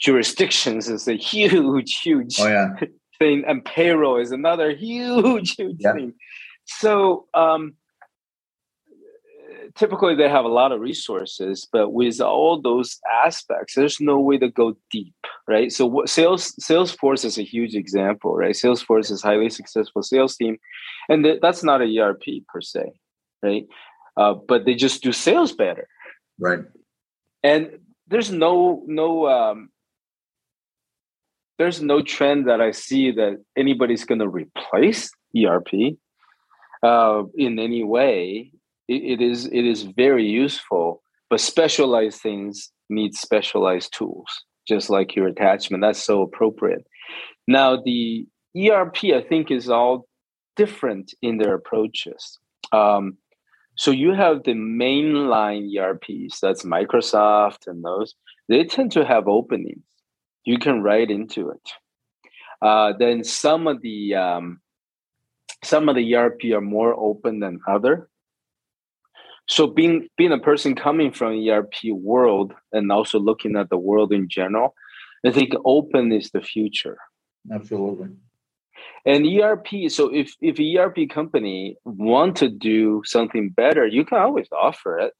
jurisdictions 0.00 0.88
is 0.88 1.06
a 1.08 1.14
huge, 1.32 2.00
huge 2.00 2.40
oh, 2.40 2.48
yeah. 2.48 2.68
thing, 3.18 3.44
and 3.46 3.64
payroll 3.64 4.18
is 4.18 4.32
another 4.32 4.70
huge, 4.76 5.56
huge 5.56 5.76
yeah. 5.78 5.92
thing. 5.92 6.14
So 6.64 7.26
um, 7.34 7.74
typically 9.74 10.14
they 10.14 10.28
have 10.28 10.44
a 10.44 10.48
lot 10.48 10.72
of 10.72 10.80
resources, 10.80 11.66
but 11.72 11.90
with 11.90 12.20
all 12.20 12.60
those 12.60 12.98
aspects, 13.24 13.74
there's 13.74 14.00
no 14.00 14.20
way 14.20 14.38
to 14.38 14.48
go 14.48 14.76
deep, 14.90 15.14
right? 15.46 15.72
So 15.72 15.86
what 15.86 16.08
sales 16.08 16.54
Salesforce 16.60 17.24
is 17.24 17.38
a 17.38 17.42
huge 17.42 17.74
example, 17.74 18.34
right? 18.34 18.54
Salesforce 18.54 19.10
is 19.10 19.22
highly 19.22 19.50
successful 19.50 20.02
sales 20.02 20.36
team, 20.36 20.58
and 21.08 21.24
th- 21.24 21.40
that's 21.40 21.62
not 21.62 21.82
a 21.82 21.98
ERP 21.98 22.44
per 22.48 22.60
se, 22.60 22.92
right? 23.42 23.66
Uh, 24.16 24.34
but 24.34 24.64
they 24.64 24.74
just 24.74 25.02
do 25.02 25.12
sales 25.12 25.52
better, 25.52 25.88
right? 26.38 26.60
And 27.42 27.78
there's 28.08 28.30
no 28.30 28.82
no 28.86 29.28
um, 29.28 29.70
there's 31.58 31.82
no 31.82 32.02
trend 32.02 32.48
that 32.48 32.60
I 32.60 32.70
see 32.70 33.10
that 33.12 33.42
anybody's 33.56 34.04
going 34.04 34.20
to 34.20 34.28
replace 34.28 35.10
ERP 35.36 35.96
uh, 36.82 37.22
in 37.36 37.58
any 37.58 37.84
way 37.84 38.52
it, 38.88 39.20
it 39.20 39.20
is 39.20 39.46
it 39.46 39.64
is 39.64 39.82
very 39.82 40.24
useful 40.26 41.02
but 41.30 41.40
specialized 41.40 42.20
things 42.20 42.70
need 42.88 43.14
specialized 43.14 43.92
tools 43.92 44.44
just 44.68 44.90
like 44.90 45.16
your 45.16 45.26
attachment. 45.26 45.80
That's 45.80 46.02
so 46.02 46.20
appropriate. 46.20 46.86
Now 47.48 47.80
the 47.82 48.26
erp 48.56 48.96
i 49.04 49.20
think 49.20 49.50
is 49.50 49.70
all 49.70 50.06
different 50.56 51.14
in 51.22 51.38
their 51.38 51.54
approaches. 51.54 52.38
Um, 52.72 53.16
so 53.76 53.90
you 53.90 54.12
have 54.12 54.42
the 54.42 54.52
mainline 54.52 55.72
erps 55.76 56.40
that's 56.40 56.64
microsoft 56.64 57.66
and 57.66 57.84
those 57.84 58.14
they 58.48 58.64
tend 58.64 58.92
to 58.92 59.04
have 59.04 59.28
openings. 59.28 59.84
You 60.44 60.58
can 60.58 60.82
write 60.82 61.10
into 61.10 61.50
it. 61.50 61.70
Uh, 62.60 62.92
then 62.98 63.22
some 63.22 63.66
of 63.66 63.80
the 63.82 64.14
um, 64.14 64.60
some 65.64 65.88
of 65.88 65.96
the 65.96 66.14
erp 66.14 66.40
are 66.52 66.60
more 66.60 66.94
open 66.94 67.40
than 67.40 67.60
other 67.66 68.08
so 69.48 69.66
being 69.66 70.08
being 70.16 70.32
a 70.32 70.38
person 70.38 70.74
coming 70.74 71.10
from 71.10 71.48
ERP 71.48 71.74
world 71.92 72.52
and 72.72 72.92
also 72.92 73.18
looking 73.18 73.56
at 73.56 73.70
the 73.70 73.78
world 73.78 74.12
in 74.12 74.28
general, 74.28 74.74
I 75.24 75.30
think 75.30 75.52
open 75.64 76.12
is 76.12 76.30
the 76.30 76.42
future. 76.42 76.98
Absolutely. 77.50 78.08
And 79.06 79.26
ERP, 79.26 79.88
so 79.88 80.12
if 80.14 80.34
if 80.42 80.60
ERP 80.60 81.08
company 81.08 81.76
want 81.84 82.36
to 82.36 82.48
do 82.48 83.02
something 83.04 83.48
better, 83.48 83.86
you 83.86 84.04
can 84.04 84.18
always 84.18 84.48
offer 84.52 84.98
it. 84.98 85.14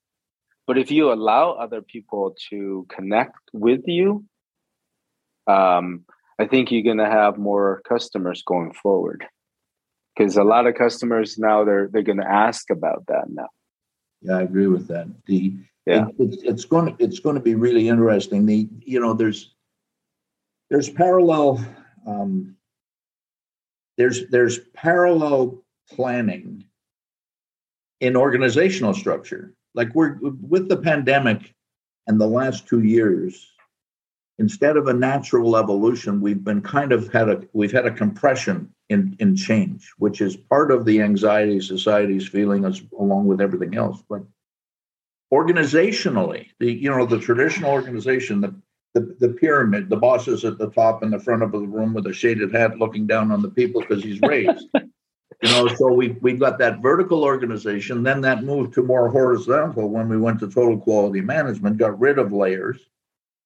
But 0.67 0.77
if 0.77 0.91
you 0.91 1.11
allow 1.11 1.53
other 1.53 1.81
people 1.81 2.37
to 2.51 2.87
connect 2.91 3.39
with 3.55 3.81
you, 3.87 4.27
um, 5.47 6.05
I 6.39 6.47
think 6.47 6.71
you're 6.71 6.83
going 6.83 6.99
to 6.99 7.07
have 7.07 7.39
more 7.39 7.81
customers 7.89 8.43
going 8.43 8.75
forward. 8.75 9.25
Because 10.15 10.37
a 10.37 10.45
lot 10.45 10.67
of 10.67 10.75
customers 10.75 11.39
now 11.39 11.65
they're 11.65 11.89
they're 11.91 12.03
going 12.03 12.21
to 12.21 12.31
ask 12.31 12.69
about 12.71 13.07
that 13.07 13.31
now. 13.31 13.49
Yeah, 14.23 14.39
I 14.39 14.43
agree 14.43 14.67
with 14.67 14.89
that. 14.89 15.07
The 15.27 15.57
yeah. 15.87 16.07
It, 16.09 16.15
it's, 16.19 16.43
it's 16.43 16.65
going 16.65 16.97
to 16.97 17.03
it's 17.03 17.19
going 17.19 17.37
to 17.37 17.43
be 17.43 17.55
really 17.55 17.89
interesting. 17.89 18.47
The 18.47 18.69
you 18.81 19.01
know 19.01 19.15
there's 19.15 19.55
there's 20.71 20.91
parallel 20.91 21.65
um, 22.07 22.57
there's 23.97 24.29
there's 24.29 24.59
parallel 24.75 25.63
planning 25.91 26.65
in 28.01 28.17
organizational 28.17 28.95
structure. 28.95 29.55
Like 29.75 29.95
we're 29.95 30.19
with 30.21 30.69
the 30.69 30.77
pandemic 30.77 31.55
and 32.07 32.21
the 32.21 32.27
last 32.27 32.67
two 32.67 32.83
years, 32.83 33.47
instead 34.39 34.77
of 34.77 34.89
a 34.89 34.93
natural 34.93 35.57
evolution, 35.57 36.21
we've 36.21 36.45
been 36.45 36.63
kind 36.63 36.93
of 36.93 37.13
had 37.13 37.29
a 37.29 37.43
we've 37.53 37.73
had 37.73 37.87
a 37.87 37.91
compression 37.91 38.73
in, 38.89 39.17
in 39.19 39.37
change, 39.37 39.93
which 39.99 40.21
is 40.21 40.37
part 40.37 40.71
of 40.71 40.85
the 40.85 41.03
anxiety 41.03 41.61
society's 41.61 42.27
feeling 42.27 42.65
as 42.65 42.83
along 42.99 43.27
with 43.27 43.41
everything 43.41 43.77
else. 43.77 44.03
But 44.09 44.23
organizationally, 45.33 46.49
the 46.59 46.73
you 46.73 46.91
know, 46.91 47.07
the 47.07 47.19
traditional 47.19 47.71
organization, 47.71 48.41
the 48.41 48.55
the, 48.95 49.15
the 49.21 49.29
pyramid, 49.29 49.91
the 49.91 49.97
boss 49.97 50.29
is 50.29 50.45
at 50.45 50.59
the 50.59 50.71
top 50.71 51.03
in 51.03 51.11
the 51.11 51.19
front 51.19 51.43
of 51.43 51.53
the 51.53 51.59
room 51.59 51.93
with 51.93 52.07
a 52.07 52.13
shaded 52.13 52.55
hat 52.55 52.79
looking 52.79 53.07
down 53.07 53.31
on 53.31 53.43
the 53.43 53.51
people 53.51 53.83
because 53.83 54.03
he's 54.03 54.21
raised. 54.23 54.67
you 54.75 55.51
know, 55.51 55.69
so 55.69 55.93
we 55.93 56.17
we 56.21 56.33
got 56.33 56.59
that 56.59 56.81
vertical 56.81 57.23
organization, 57.23 58.03
then 58.03 58.21
that 58.23 58.45
moved 58.45 58.75
to 58.75 58.83
more 58.83 59.11
horizontal 59.11 59.89
when 59.91 60.09
we 60.09 60.17
went 60.17 60.41
to 60.41 60.51
total 60.51 60.79
quality 60.79 61.21
management, 61.21 61.77
got 61.77 62.01
rid 62.01 62.19
of 62.19 62.33
layers, 62.33 62.79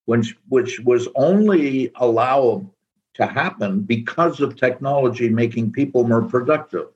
which 0.05 0.37
which 0.49 0.79
was 0.81 1.09
only 1.17 1.91
allowable 1.97 2.73
to 3.15 3.27
happen 3.27 3.81
because 3.81 4.41
of 4.41 4.57
technology 4.57 5.29
making 5.29 5.73
people 5.73 6.05
more 6.05 6.23
productive. 6.23 6.89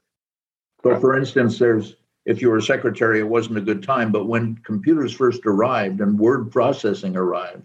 So, 0.82 0.98
for 0.98 1.18
instance, 1.18 1.58
there's 1.58 1.96
if 2.26 2.42
you 2.42 2.50
were 2.50 2.58
a 2.58 2.62
secretary, 2.62 3.20
it 3.20 3.28
wasn't 3.28 3.58
a 3.58 3.62
good 3.62 3.84
time, 3.84 4.10
but 4.10 4.26
when 4.26 4.56
computers 4.64 5.12
first 5.12 5.46
arrived 5.46 6.00
and 6.00 6.18
word 6.18 6.50
processing 6.50 7.16
arrived, 7.16 7.62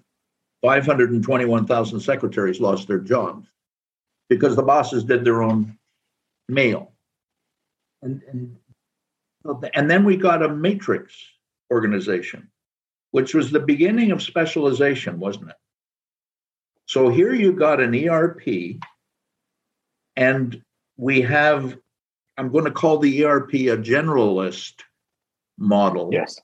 521,000 0.62 2.00
secretaries 2.00 2.62
lost 2.62 2.88
their 2.88 3.00
jobs 3.00 3.48
because 4.30 4.56
the 4.56 4.62
bosses 4.62 5.04
did 5.04 5.26
their 5.26 5.42
own 5.42 5.78
mail. 6.48 6.92
And, 8.04 8.22
and, 8.30 8.56
and 9.74 9.90
then 9.90 10.04
we 10.04 10.16
got 10.16 10.44
a 10.44 10.50
matrix 10.50 11.16
organization, 11.72 12.48
which 13.10 13.34
was 13.34 13.50
the 13.50 13.60
beginning 13.60 14.12
of 14.12 14.22
specialization, 14.22 15.20
wasn't 15.20 15.50
it? 15.50 15.56
So 16.92 17.08
here 17.08 17.34
you've 17.34 17.56
got 17.56 17.80
an 17.80 17.96
ERP, 17.96 18.82
and 20.18 20.62
we 20.98 21.22
have, 21.22 21.78
I'm 22.36 22.52
going 22.52 22.66
to 22.66 22.72
call 22.72 22.98
the 22.98 23.24
ERP 23.24 23.54
a 23.54 23.78
generalist 23.78 24.74
model. 25.58 26.10
Yes. 26.12 26.38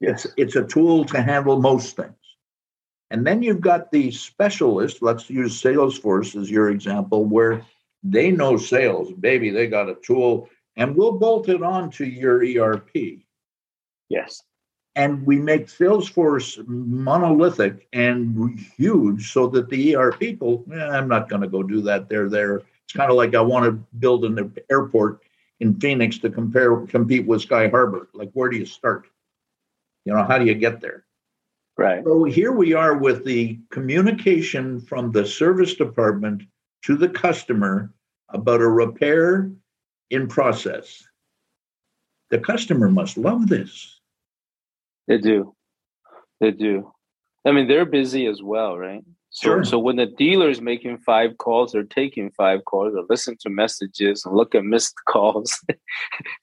yes. 0.00 0.24
It's, 0.24 0.34
it's 0.38 0.56
a 0.56 0.64
tool 0.64 1.04
to 1.04 1.20
handle 1.20 1.60
most 1.60 1.94
things. 1.94 2.14
And 3.10 3.26
then 3.26 3.42
you've 3.42 3.60
got 3.60 3.92
the 3.92 4.10
specialist, 4.12 5.02
let's 5.02 5.28
use 5.28 5.60
Salesforce 5.60 6.40
as 6.40 6.50
your 6.50 6.70
example, 6.70 7.26
where 7.26 7.60
they 8.02 8.30
know 8.30 8.56
sales. 8.56 9.12
Baby, 9.12 9.50
they 9.50 9.66
got 9.66 9.90
a 9.90 9.96
tool, 9.96 10.48
and 10.74 10.96
we'll 10.96 11.18
bolt 11.18 11.50
it 11.50 11.62
onto 11.62 12.04
your 12.04 12.42
ERP. 12.42 12.96
Yes 14.08 14.42
and 14.94 15.24
we 15.24 15.38
make 15.38 15.68
Salesforce 15.68 16.62
monolithic 16.66 17.88
and 17.92 18.58
huge 18.76 19.32
so 19.32 19.46
that 19.48 19.70
the 19.70 19.96
ER 19.96 20.12
people, 20.12 20.64
eh, 20.72 20.76
I'm 20.76 21.08
not 21.08 21.28
going 21.28 21.42
to 21.42 21.48
go 21.48 21.62
do 21.62 21.80
that. 21.82 22.08
They're 22.08 22.28
there. 22.28 22.56
It's 22.56 22.92
kind 22.94 23.10
of 23.10 23.16
like 23.16 23.34
I 23.34 23.40
want 23.40 23.64
to 23.64 23.72
build 23.98 24.24
an 24.24 24.54
airport 24.70 25.22
in 25.60 25.80
Phoenix 25.80 26.18
to 26.18 26.30
compare 26.30 26.76
compete 26.86 27.26
with 27.26 27.42
Sky 27.42 27.68
Harbor. 27.68 28.08
Like, 28.12 28.30
where 28.34 28.50
do 28.50 28.58
you 28.58 28.66
start? 28.66 29.06
You 30.04 30.12
know, 30.12 30.24
how 30.24 30.38
do 30.38 30.44
you 30.44 30.54
get 30.54 30.80
there? 30.80 31.04
Right. 31.78 32.04
So 32.04 32.24
here 32.24 32.52
we 32.52 32.74
are 32.74 32.98
with 32.98 33.24
the 33.24 33.58
communication 33.70 34.80
from 34.80 35.10
the 35.10 35.24
service 35.24 35.74
department 35.74 36.42
to 36.82 36.96
the 36.96 37.08
customer 37.08 37.92
about 38.28 38.60
a 38.60 38.68
repair 38.68 39.50
in 40.10 40.28
process. 40.28 41.02
The 42.28 42.38
customer 42.38 42.90
must 42.90 43.16
love 43.16 43.48
this 43.48 44.01
they 45.08 45.18
do. 45.18 45.54
They 46.40 46.50
do. 46.50 46.92
I 47.44 47.52
mean, 47.52 47.68
they're 47.68 47.84
busy 47.84 48.26
as 48.26 48.42
well, 48.42 48.78
right? 48.78 49.02
So, 49.30 49.46
sure. 49.46 49.64
so 49.64 49.78
when 49.78 49.96
the 49.96 50.06
dealer 50.06 50.50
is 50.50 50.60
making 50.60 50.98
five 50.98 51.38
calls 51.38 51.74
or 51.74 51.84
taking 51.84 52.30
five 52.32 52.64
calls 52.66 52.94
or 52.94 53.04
listen 53.08 53.36
to 53.40 53.50
messages 53.50 54.24
and 54.24 54.34
look 54.34 54.54
at 54.54 54.64
missed 54.64 54.94
calls, 55.08 55.58
it's 55.68 55.80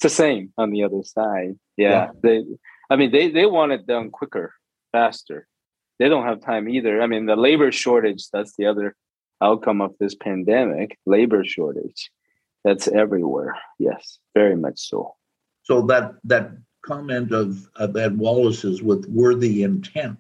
the 0.02 0.10
same 0.10 0.52
on 0.58 0.72
the 0.72 0.84
other 0.84 1.04
side. 1.04 1.58
Yeah, 1.78 1.90
yeah, 1.90 2.08
They, 2.24 2.44
I 2.90 2.96
mean, 2.96 3.12
they, 3.12 3.30
they 3.30 3.46
want 3.46 3.74
it 3.74 3.86
done 3.86 4.10
quicker, 4.10 4.54
faster. 4.92 5.48
They 6.00 6.10
don't 6.10 6.26
have 6.26 6.42
time 6.42 6.68
either. 6.68 7.02
I 7.02 7.08
mean, 7.08 7.28
the 7.28 7.36
labor 7.36 7.72
shortage, 7.72 8.28
that's 8.34 8.56
the 8.56 8.66
other 8.66 8.96
outcome 9.42 9.82
of 9.82 9.94
this 10.00 10.16
pandemic, 10.16 10.98
labor 11.06 11.44
shortage. 11.44 12.10
That's 12.64 12.88
everywhere. 12.88 13.56
Yes, 13.78 14.20
very 14.34 14.56
much 14.56 14.80
so. 14.80 15.16
So 15.64 15.84
that 15.84 16.14
that 16.26 16.52
comment 16.90 17.32
of, 17.32 17.70
of 17.76 17.96
Ed 17.96 18.18
Wallace's 18.18 18.82
with 18.82 19.06
worthy 19.08 19.62
intent. 19.62 20.18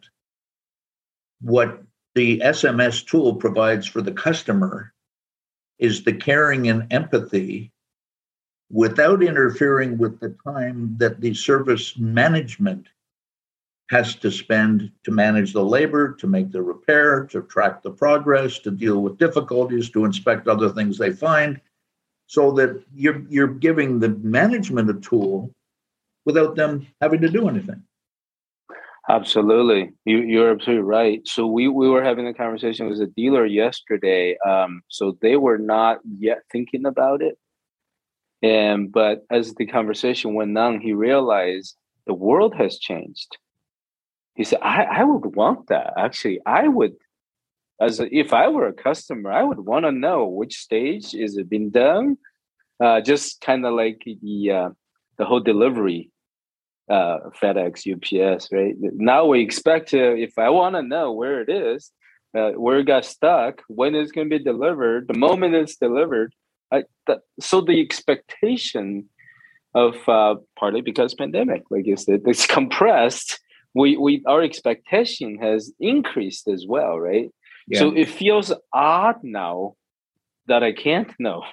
What 1.42 1.82
the 2.14 2.40
SMS 2.42 3.06
tool 3.06 3.36
provides 3.36 3.88
for 3.88 4.04
the 4.04 4.12
customer 4.12 4.94
is 5.80 6.04
the 6.04 6.14
caring 6.14 6.70
and 6.70 6.86
empathy 6.94 7.72
without 8.70 9.24
interfering 9.24 9.98
with 9.98 10.20
the 10.20 10.36
time 10.44 10.96
that 11.00 11.20
the 11.22 11.34
service 11.34 11.98
management 11.98 12.88
has 13.90 14.14
to 14.18 14.30
spend 14.30 14.92
to 15.04 15.10
manage 15.10 15.54
the 15.54 15.66
labor, 15.66 16.14
to 16.20 16.28
make 16.28 16.52
the 16.52 16.62
repair, 16.62 17.26
to 17.26 17.42
track 17.44 17.82
the 17.82 17.90
progress, 17.90 18.60
to 18.60 18.70
deal 18.70 19.02
with 19.02 19.18
difficulties, 19.18 19.90
to 19.90 20.06
inspect 20.06 20.48
other 20.48 20.70
things 20.70 21.00
they 21.00 21.12
find, 21.12 21.60
so 22.28 22.52
that 22.52 22.84
you're 22.94 23.24
you're 23.28 23.48
giving 23.48 23.98
the 23.98 24.10
management 24.10 24.88
a 24.92 24.94
tool 24.94 25.52
without 26.30 26.56
them 26.60 26.72
having 27.04 27.22
to 27.26 27.30
do 27.38 27.44
anything. 27.54 27.82
Absolutely, 29.18 29.82
you, 30.06 30.18
you're 30.32 30.52
absolutely 30.52 30.88
right. 31.00 31.22
So 31.36 31.42
we 31.58 31.64
we 31.82 31.88
were 31.94 32.06
having 32.10 32.28
a 32.28 32.40
conversation 32.44 32.84
with 32.90 33.02
a 33.02 33.12
dealer 33.20 33.46
yesterday. 33.62 34.38
Um, 34.52 34.72
so 34.98 35.04
they 35.24 35.36
were 35.46 35.62
not 35.76 35.96
yet 36.28 36.40
thinking 36.52 36.86
about 36.86 37.20
it, 37.30 37.36
and 38.42 38.92
but 39.00 39.16
as 39.38 39.46
the 39.56 39.68
conversation 39.78 40.36
went 40.36 40.58
on, 40.66 40.80
he 40.80 40.94
realized 41.10 41.76
the 42.06 42.14
world 42.28 42.54
has 42.62 42.74
changed. 42.90 43.32
He 44.36 44.44
said, 44.44 44.60
I, 44.62 44.84
I 45.00 45.04
would 45.04 45.36
want 45.36 45.68
that. 45.68 45.88
Actually, 45.98 46.40
I 46.46 46.68
would, 46.68 46.96
as 47.88 48.00
a, 48.00 48.06
if 48.24 48.32
I 48.32 48.48
were 48.48 48.68
a 48.68 48.82
customer, 48.88 49.32
I 49.32 49.44
would 49.44 49.60
want 49.60 49.84
to 49.86 49.92
know 49.92 50.20
which 50.40 50.56
stage 50.68 51.14
is 51.26 51.32
it 51.38 51.50
being 51.50 51.72
done. 51.72 52.18
Uh, 52.84 53.02
just 53.02 53.42
kind 53.42 53.66
of 53.66 53.74
like 53.74 54.02
the 54.06 54.52
uh, 54.60 54.70
the 55.18 55.26
whole 55.26 55.44
delivery, 55.54 56.02
uh, 56.89 57.29
FedEx, 57.41 57.86
UPS, 57.86 58.50
right? 58.51 58.75
Now 58.79 59.25
we 59.25 59.41
expect 59.41 59.89
to, 59.89 60.17
if 60.17 60.38
I 60.38 60.50
want 60.50 60.75
to 60.75 60.81
know 60.81 61.12
where 61.12 61.41
it 61.41 61.50
is, 61.50 61.91
uh, 62.36 62.51
where 62.51 62.79
it 62.79 62.86
got 62.86 63.05
stuck, 63.05 63.62
when 63.67 63.96
it's 63.96 64.12
going 64.12 64.29
to 64.29 64.38
be 64.38 64.43
delivered, 64.43 65.08
the 65.08 65.17
moment 65.17 65.55
it's 65.55 65.75
delivered. 65.75 66.34
I, 66.72 66.84
th- 67.08 67.19
so 67.39 67.62
the 67.62 67.81
expectation 67.81 69.10
of 69.74 69.96
uh, 70.08 70.36
partly 70.58 70.81
because 70.81 71.13
pandemic, 71.13 71.63
like 71.69 71.86
you 71.86 71.98
said, 71.98 72.22
it's 72.25 72.46
compressed. 72.58 73.39
We 73.75 73.98
we 73.98 74.24
our 74.27 74.41
expectation 74.41 75.38
has 75.39 75.72
increased 75.79 76.48
as 76.48 76.65
well, 76.67 77.00
right? 77.00 77.31
Yeah. 77.67 77.79
So 77.79 77.96
it 77.96 78.10
feels 78.10 78.51
odd 78.74 79.17
now 79.24 79.75
that 80.48 80.63
I 80.63 80.72
can't 80.72 81.12
know. 81.19 81.43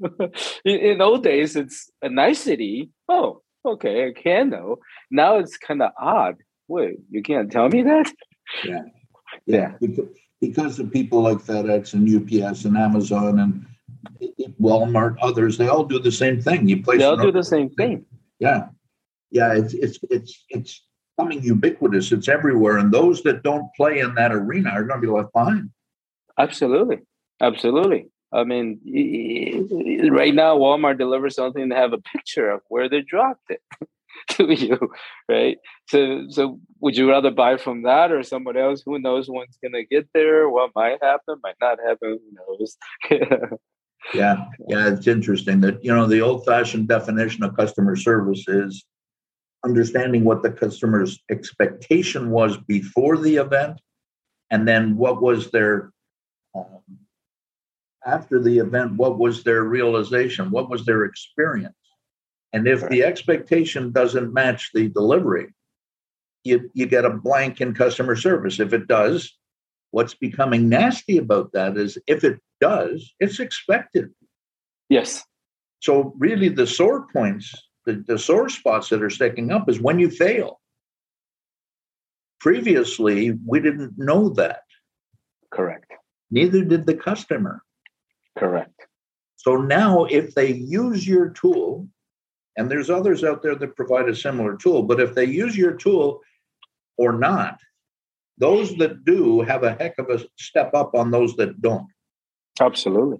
in, 0.64 0.76
in 0.78 1.00
old 1.00 1.24
days, 1.24 1.56
it's 1.56 1.90
a 2.02 2.10
nicety. 2.10 2.90
Oh, 3.08 3.42
okay, 3.64 4.06
I 4.06 4.12
can 4.12 4.50
though. 4.50 4.78
Now 5.10 5.38
it's 5.38 5.56
kind 5.56 5.82
of 5.82 5.92
odd. 5.98 6.36
Wait, 6.68 6.96
you 7.10 7.22
can't 7.22 7.50
tell 7.50 7.68
me 7.68 7.82
that? 7.82 8.12
Yeah, 8.64 8.82
yeah. 9.46 9.72
Because, 9.80 10.08
because 10.40 10.78
of 10.78 10.90
people 10.90 11.22
like 11.22 11.38
FedEx 11.38 11.94
and 11.94 12.08
UPS 12.08 12.64
and 12.64 12.76
Amazon 12.76 13.38
and 13.38 13.66
eh, 14.20 14.46
Walmart, 14.60 15.16
others, 15.20 15.58
they 15.58 15.68
all 15.68 15.84
do 15.84 15.98
the 15.98 16.12
same 16.12 16.40
thing. 16.40 16.68
You 16.68 16.82
place. 16.82 16.98
They 16.98 17.04
all 17.04 17.16
do 17.16 17.32
the 17.32 17.44
same 17.44 17.70
thing. 17.70 18.04
Yeah, 18.38 18.68
yeah. 19.30 19.54
It's 19.54 19.74
it's 19.74 19.98
it's 20.10 20.44
it's 20.48 20.82
becoming 21.16 21.42
ubiquitous. 21.42 22.12
It's 22.12 22.28
everywhere, 22.28 22.78
and 22.78 22.92
those 22.92 23.22
that 23.22 23.42
don't 23.42 23.68
play 23.76 24.00
in 24.00 24.14
that 24.14 24.32
arena 24.32 24.70
are 24.70 24.84
going 24.84 25.00
to 25.00 25.06
be 25.06 25.12
left 25.12 25.32
behind. 25.32 25.70
Absolutely, 26.38 26.98
absolutely. 27.40 28.08
I 28.32 28.44
mean, 28.44 28.80
right 30.10 30.34
now, 30.34 30.56
Walmart 30.56 30.98
delivers 30.98 31.34
something 31.34 31.68
to 31.68 31.76
have 31.76 31.92
a 31.92 31.98
picture 31.98 32.50
of 32.50 32.62
where 32.68 32.88
they 32.88 33.02
dropped 33.02 33.50
it 33.50 33.60
to 34.30 34.52
you, 34.52 34.78
right? 35.28 35.58
So, 35.88 36.26
so 36.30 36.58
would 36.80 36.96
you 36.96 37.10
rather 37.10 37.30
buy 37.30 37.58
from 37.58 37.82
that 37.82 38.10
or 38.10 38.22
someone 38.22 38.56
else? 38.56 38.82
Who 38.86 38.98
knows 38.98 39.28
when's 39.28 39.58
to 39.62 39.84
get 39.84 40.08
there? 40.14 40.48
What 40.48 40.70
might 40.74 40.98
happen? 41.02 41.36
Might 41.42 41.56
not 41.60 41.78
happen? 41.86 42.18
Who 42.18 42.58
knows? 42.58 42.76
yeah, 44.14 44.46
yeah, 44.68 44.88
it's 44.88 45.06
interesting 45.06 45.60
that 45.60 45.84
you 45.84 45.94
know 45.94 46.06
the 46.06 46.22
old-fashioned 46.22 46.88
definition 46.88 47.44
of 47.44 47.56
customer 47.56 47.96
service 47.96 48.44
is 48.48 48.84
understanding 49.64 50.24
what 50.24 50.42
the 50.42 50.50
customer's 50.50 51.22
expectation 51.30 52.30
was 52.30 52.56
before 52.56 53.16
the 53.18 53.36
event, 53.36 53.80
and 54.50 54.66
then 54.66 54.96
what 54.96 55.22
was 55.22 55.50
their 55.50 55.92
um, 56.54 56.80
after 58.06 58.40
the 58.40 58.58
event. 58.58 58.96
What 58.96 59.18
was 59.18 59.42
their 59.42 59.64
realization? 59.64 60.50
What 60.50 60.70
was 60.70 60.84
their 60.84 61.04
experience? 61.04 61.74
And 62.52 62.66
if 62.66 62.82
right. 62.82 62.90
the 62.90 63.04
expectation 63.04 63.92
doesn't 63.92 64.32
match 64.32 64.70
the 64.74 64.88
delivery, 64.88 65.54
you 66.44 66.70
you 66.74 66.86
get 66.86 67.04
a 67.04 67.10
blank 67.10 67.60
in 67.60 67.74
customer 67.74 68.16
service. 68.16 68.60
If 68.60 68.72
it 68.72 68.88
does, 68.88 69.32
what's 69.90 70.14
becoming 70.14 70.68
nasty 70.68 71.18
about 71.18 71.52
that 71.52 71.76
is 71.76 71.98
if 72.06 72.24
it 72.24 72.40
does, 72.60 73.14
it's 73.20 73.40
expected. 73.40 74.10
Yes. 74.88 75.22
So 75.80 76.14
really 76.18 76.48
the 76.48 76.66
sore 76.66 77.06
points, 77.12 77.52
the, 77.86 78.04
the 78.06 78.18
sore 78.18 78.48
spots 78.48 78.88
that 78.90 79.02
are 79.02 79.10
sticking 79.10 79.50
up 79.50 79.68
is 79.68 79.80
when 79.80 79.98
you 79.98 80.10
fail. 80.10 80.60
Previously, 82.40 83.38
we 83.46 83.60
didn't 83.60 83.94
know 83.96 84.28
that. 84.30 84.62
Correct. 85.50 85.90
Neither 86.30 86.64
did 86.64 86.86
the 86.86 86.94
customer. 86.94 87.62
Correct. 88.38 88.86
So 89.36 89.56
now 89.56 90.04
if 90.04 90.34
they 90.34 90.52
use 90.52 91.06
your 91.06 91.30
tool, 91.30 91.88
and 92.56 92.70
there's 92.70 92.90
others 92.90 93.24
out 93.24 93.42
there 93.42 93.54
that 93.54 93.76
provide 93.76 94.08
a 94.08 94.14
similar 94.14 94.56
tool, 94.56 94.82
but 94.82 95.00
if 95.00 95.14
they 95.14 95.24
use 95.24 95.56
your 95.56 95.72
tool 95.72 96.20
or 96.96 97.12
not, 97.12 97.58
those 98.38 98.74
that 98.76 99.04
do 99.04 99.40
have 99.40 99.62
a 99.62 99.74
heck 99.74 99.98
of 99.98 100.10
a 100.10 100.24
step 100.38 100.74
up 100.74 100.94
on 100.94 101.10
those 101.10 101.34
that 101.36 101.60
don't. 101.60 101.86
Absolutely. 102.60 103.18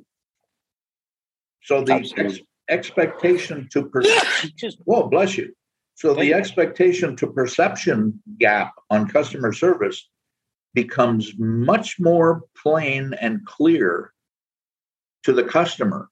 So 1.62 1.83
the 1.83 1.94
Absolutely. 1.94 2.25
Ex- 2.25 2.40
expectation 2.68 3.68
to 3.72 3.85
perception. 3.88 4.53
Whoa, 4.85 5.09
bless 5.09 5.37
you. 5.37 5.55
So 5.94 6.14
the 6.14 6.35
expectation 6.35 7.16
to 7.16 7.27
perception 7.27 8.20
gap 8.38 8.72
on 8.90 9.09
customer 9.09 9.53
service 9.53 10.09
becomes 10.75 11.33
much 11.38 12.01
more 12.01 12.42
plain 12.57 13.14
and 13.20 13.44
clear 13.46 14.12
to 15.24 15.32
the 15.32 15.44
customer. 15.44 16.08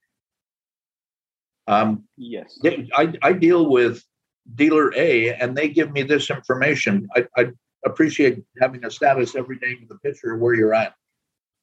Um, 1.67 2.05
yes. 2.17 2.59
I, 2.97 3.15
I 3.23 3.33
deal 3.33 3.71
with 3.71 4.03
dealer 4.55 4.93
A 4.97 5.33
and 5.35 5.57
they 5.57 5.69
give 5.69 5.93
me 5.93 6.03
this 6.03 6.31
information. 6.31 7.09
I, 7.15 7.27
I 7.37 7.53
appreciate 7.85 8.43
having 8.61 8.85
a 8.85 8.91
status 8.91 9.37
every 9.37 9.59
day 9.59 9.77
with 9.81 9.91
a 9.97 10.01
picture 10.01 10.35
of 10.35 10.41
where 10.41 10.55
you're 10.55 10.75
at. 10.75 10.95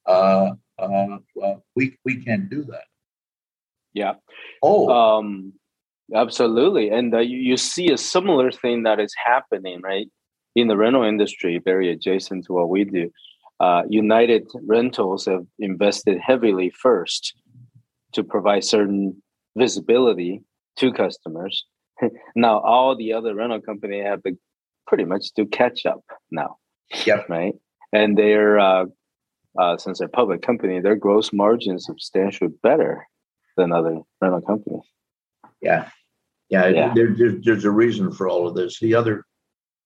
Uh, 0.06 0.52
uh, 0.78 1.18
well, 1.34 1.64
we 1.76 1.98
we 2.04 2.22
can't 2.24 2.48
do 2.48 2.64
that. 2.64 2.84
Yeah. 3.92 4.14
Oh. 4.62 4.88
Um, 4.88 5.52
absolutely, 6.14 6.90
and 6.90 7.14
uh, 7.14 7.18
you, 7.18 7.36
you 7.36 7.56
see 7.56 7.90
a 7.90 7.98
similar 7.98 8.50
thing 8.50 8.84
that 8.84 9.00
is 9.00 9.14
happening 9.22 9.80
right 9.82 10.08
in 10.54 10.68
the 10.68 10.76
rental 10.76 11.04
industry, 11.04 11.60
very 11.62 11.90
adjacent 11.90 12.46
to 12.46 12.52
what 12.52 12.68
we 12.68 12.84
do. 12.84 13.10
Uh, 13.60 13.82
United 13.88 14.46
Rentals 14.66 15.26
have 15.26 15.44
invested 15.58 16.18
heavily 16.18 16.70
first 16.70 17.34
to 18.12 18.22
provide 18.22 18.64
certain 18.64 19.20
visibility 19.56 20.42
to 20.76 20.92
customers. 20.92 21.66
now 22.36 22.60
all 22.60 22.96
the 22.96 23.12
other 23.12 23.34
rental 23.34 23.60
company 23.60 24.00
have 24.00 24.22
to 24.22 24.38
pretty 24.86 25.04
much 25.04 25.26
do 25.36 25.44
catch 25.46 25.84
up 25.86 26.02
now. 26.30 26.56
Yep. 27.04 27.28
Right. 27.28 27.54
And 27.92 28.16
they're 28.16 28.58
uh, 28.58 28.86
uh, 29.58 29.76
since 29.76 29.98
they're 29.98 30.08
public 30.08 30.42
company, 30.42 30.80
their 30.80 30.96
gross 30.96 31.32
margin 31.32 31.76
is 31.76 31.86
substantially 31.86 32.50
better 32.62 33.06
than 33.56 33.72
other 33.72 33.98
rental 34.20 34.40
companies. 34.40 34.84
Yeah, 35.60 35.88
yeah. 36.48 36.68
yeah. 36.68 36.92
There, 36.94 37.14
there's, 37.16 37.44
there's 37.44 37.64
a 37.64 37.70
reason 37.70 38.12
for 38.12 38.28
all 38.28 38.46
of 38.46 38.54
this. 38.54 38.78
The 38.78 38.94
other, 38.94 39.24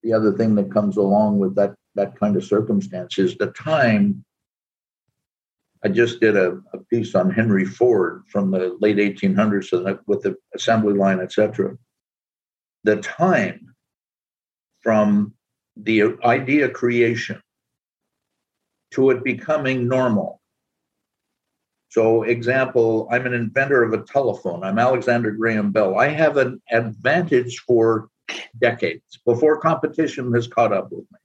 the 0.02 0.12
other 0.12 0.32
thing 0.32 0.54
that 0.56 0.70
comes 0.70 0.96
along 0.96 1.38
with 1.38 1.54
that 1.56 1.74
that 1.94 2.18
kind 2.18 2.36
of 2.36 2.44
circumstance 2.44 3.18
is 3.18 3.36
the 3.36 3.48
time. 3.48 4.24
I 5.84 5.88
just 5.88 6.20
did 6.20 6.36
a, 6.36 6.60
a 6.72 6.78
piece 6.90 7.14
on 7.14 7.30
Henry 7.30 7.64
Ford 7.64 8.22
from 8.28 8.50
the 8.50 8.76
late 8.80 8.96
1800s 8.96 9.98
with 10.06 10.22
the 10.22 10.36
assembly 10.54 10.94
line, 10.94 11.20
etc. 11.20 11.76
The 12.84 12.96
time 12.96 13.74
from 14.80 15.34
the 15.76 16.16
idea 16.24 16.68
creation 16.68 17.40
to 18.92 19.10
it 19.10 19.24
becoming 19.24 19.88
normal. 19.88 20.40
So, 21.88 22.22
example, 22.22 23.08
I'm 23.10 23.26
an 23.26 23.34
inventor 23.34 23.82
of 23.82 23.92
a 23.92 24.02
telephone. 24.04 24.64
I'm 24.64 24.78
Alexander 24.78 25.30
Graham 25.30 25.72
Bell. 25.72 25.98
I 25.98 26.08
have 26.08 26.36
an 26.36 26.62
advantage 26.70 27.58
for 27.66 28.08
decades 28.58 29.20
before 29.26 29.60
competition 29.60 30.32
has 30.32 30.46
caught 30.46 30.72
up 30.72 30.90
with 30.90 31.04
me. 31.10 31.18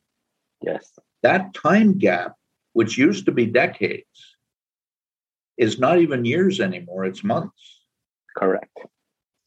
Yes. 0.62 0.98
That 1.24 1.54
time 1.54 1.98
gap, 1.98 2.36
which 2.74 2.98
used 2.98 3.26
to 3.26 3.32
be 3.32 3.46
decades, 3.46 4.38
is 5.58 5.80
not 5.80 6.00
even 6.00 6.26
years 6.26 6.60
anymore, 6.60 7.06
it's 7.06 7.24
months. 7.24 7.82
Correct. 8.36 8.78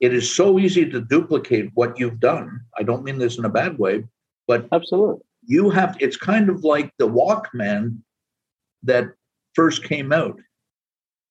It 0.01 0.15
is 0.15 0.35
so 0.35 0.59
easy 0.59 0.89
to 0.91 1.01
duplicate 1.01 1.71
what 1.75 1.99
you've 1.99 2.21
done. 2.21 2.61
I 2.79 2.83
don't 2.83 3.05
mean 3.05 3.19
this 3.19 3.39
in 3.39 3.45
a 3.45 3.51
bad 3.51 3.79
way, 3.79 4.05
but 4.49 4.67
absolutely. 4.73 5.23
You 5.47 5.71
have 5.71 5.97
it's 6.01 6.17
kind 6.17 6.49
of 6.49 6.65
like 6.65 6.93
the 6.99 7.09
Walkman 7.09 7.99
that 8.83 9.07
first 9.55 9.85
came 9.85 10.13
out. 10.13 10.41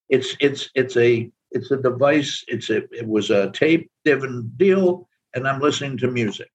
It's 0.10 0.36
it's 0.39 0.70
it's 0.76 0.98
a 0.98 1.30
it's 1.52 1.72
a 1.72 1.78
device. 1.78 2.44
It's 2.48 2.70
a 2.70 2.78
it 2.94 3.08
was 3.08 3.30
a 3.30 3.52
tape 3.52 3.89
driven 4.06 4.52
deal, 4.58 5.08
and 5.34 5.48
I'm 5.48 5.62
listening 5.62 5.98
to 5.98 6.08
music. 6.12 6.50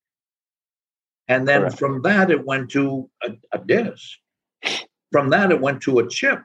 And 1.28 1.48
then 1.48 1.62
Correct. 1.62 1.78
from 1.78 2.02
that 2.02 2.30
it 2.30 2.44
went 2.44 2.70
to 2.72 3.08
a, 3.22 3.30
a 3.52 3.58
disc. 3.58 4.18
From 5.10 5.30
that 5.30 5.50
it 5.50 5.60
went 5.60 5.82
to 5.82 6.00
a 6.00 6.08
chip. 6.08 6.42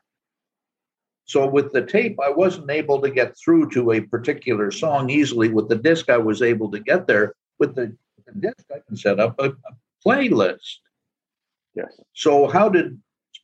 So 1.26 1.48
with 1.48 1.72
the 1.72 1.86
tape, 1.86 2.18
I 2.20 2.30
wasn't 2.30 2.72
able 2.72 3.02
to 3.02 3.10
get 3.10 3.38
through 3.38 3.70
to 3.72 3.92
a 3.92 4.02
particular 4.02 4.72
song 4.72 5.10
easily. 5.10 5.50
With 5.50 5.70
the 5.70 5.76
disc, 5.76 6.10
I 6.10 6.18
was 6.18 6.42
able 6.42 6.72
to 6.72 6.80
get 6.80 7.08
there. 7.08 7.36
With 7.60 7.76
the, 7.76 7.96
the 8.26 8.39
disc, 8.39 8.65
I 8.74 8.80
can 8.88 8.96
set 8.96 9.20
up 9.20 9.36
a, 9.39 9.50
a 9.50 9.54
playlist. 10.06 10.78
Yes. 11.76 12.00
So 12.13 12.48
how 12.48 12.70
did 12.70 13.00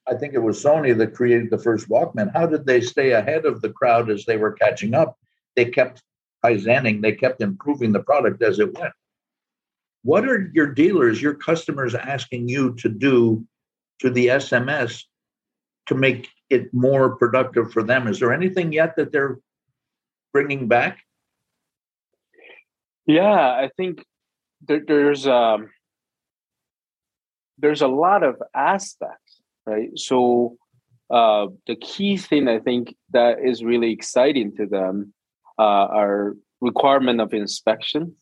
I 0.07 0.13
think 0.13 0.33
it 0.33 0.39
was 0.39 0.63
Sony 0.63 0.95
that 0.97 1.15
created 1.15 1.49
the 1.49 1.57
first 1.57 1.89
Walkman. 1.89 2.31
How 2.33 2.45
did 2.45 2.65
they 2.65 2.81
stay 2.81 3.11
ahead 3.11 3.45
of 3.45 3.61
the 3.61 3.71
crowd 3.71 4.09
as 4.09 4.25
they 4.25 4.37
were 4.37 4.51
catching 4.51 4.93
up? 4.93 5.17
They 5.55 5.65
kept 5.65 6.03
kaizening, 6.43 7.01
they 7.01 7.13
kept 7.13 7.41
improving 7.41 7.91
the 7.91 8.03
product 8.03 8.41
as 8.43 8.59
it 8.59 8.77
went. 8.77 8.93
What 10.05 10.29
are 10.29 10.51
your 10.53 10.67
dealers, 10.67 11.19
your 11.19 11.33
customers 11.33 11.95
asking 11.95 12.47
you 12.47 12.75
to 12.75 12.89
do 12.89 13.43
to 14.01 14.11
the 14.11 14.27
SMS 14.27 15.01
to 15.87 15.95
make 15.95 16.29
it 16.51 16.71
more 16.71 17.15
productive 17.15 17.71
for 17.71 17.81
them? 17.81 18.07
Is 18.07 18.19
there 18.19 18.31
anything 18.31 18.71
yet 18.71 18.95
that 18.97 19.11
they're 19.11 19.39
bringing 20.31 20.67
back? 20.67 20.99
Yeah, 23.07 23.33
I 23.33 23.71
think 23.77 24.05
there, 24.67 24.83
there's 24.85 25.25
um, 25.25 25.71
there's 27.57 27.81
a 27.81 27.87
lot 27.87 28.21
of 28.21 28.35
aspects, 28.53 29.41
right? 29.65 29.89
So 29.95 30.57
uh, 31.09 31.47
the 31.65 31.77
key 31.77 32.17
thing 32.17 32.47
I 32.47 32.59
think 32.59 32.95
that 33.09 33.39
is 33.43 33.63
really 33.63 33.91
exciting 33.91 34.55
to 34.57 34.67
them 34.67 35.15
uh, 35.57 35.87
are 35.89 36.35
requirement 36.61 37.21
of 37.21 37.33
inspection 37.33 38.15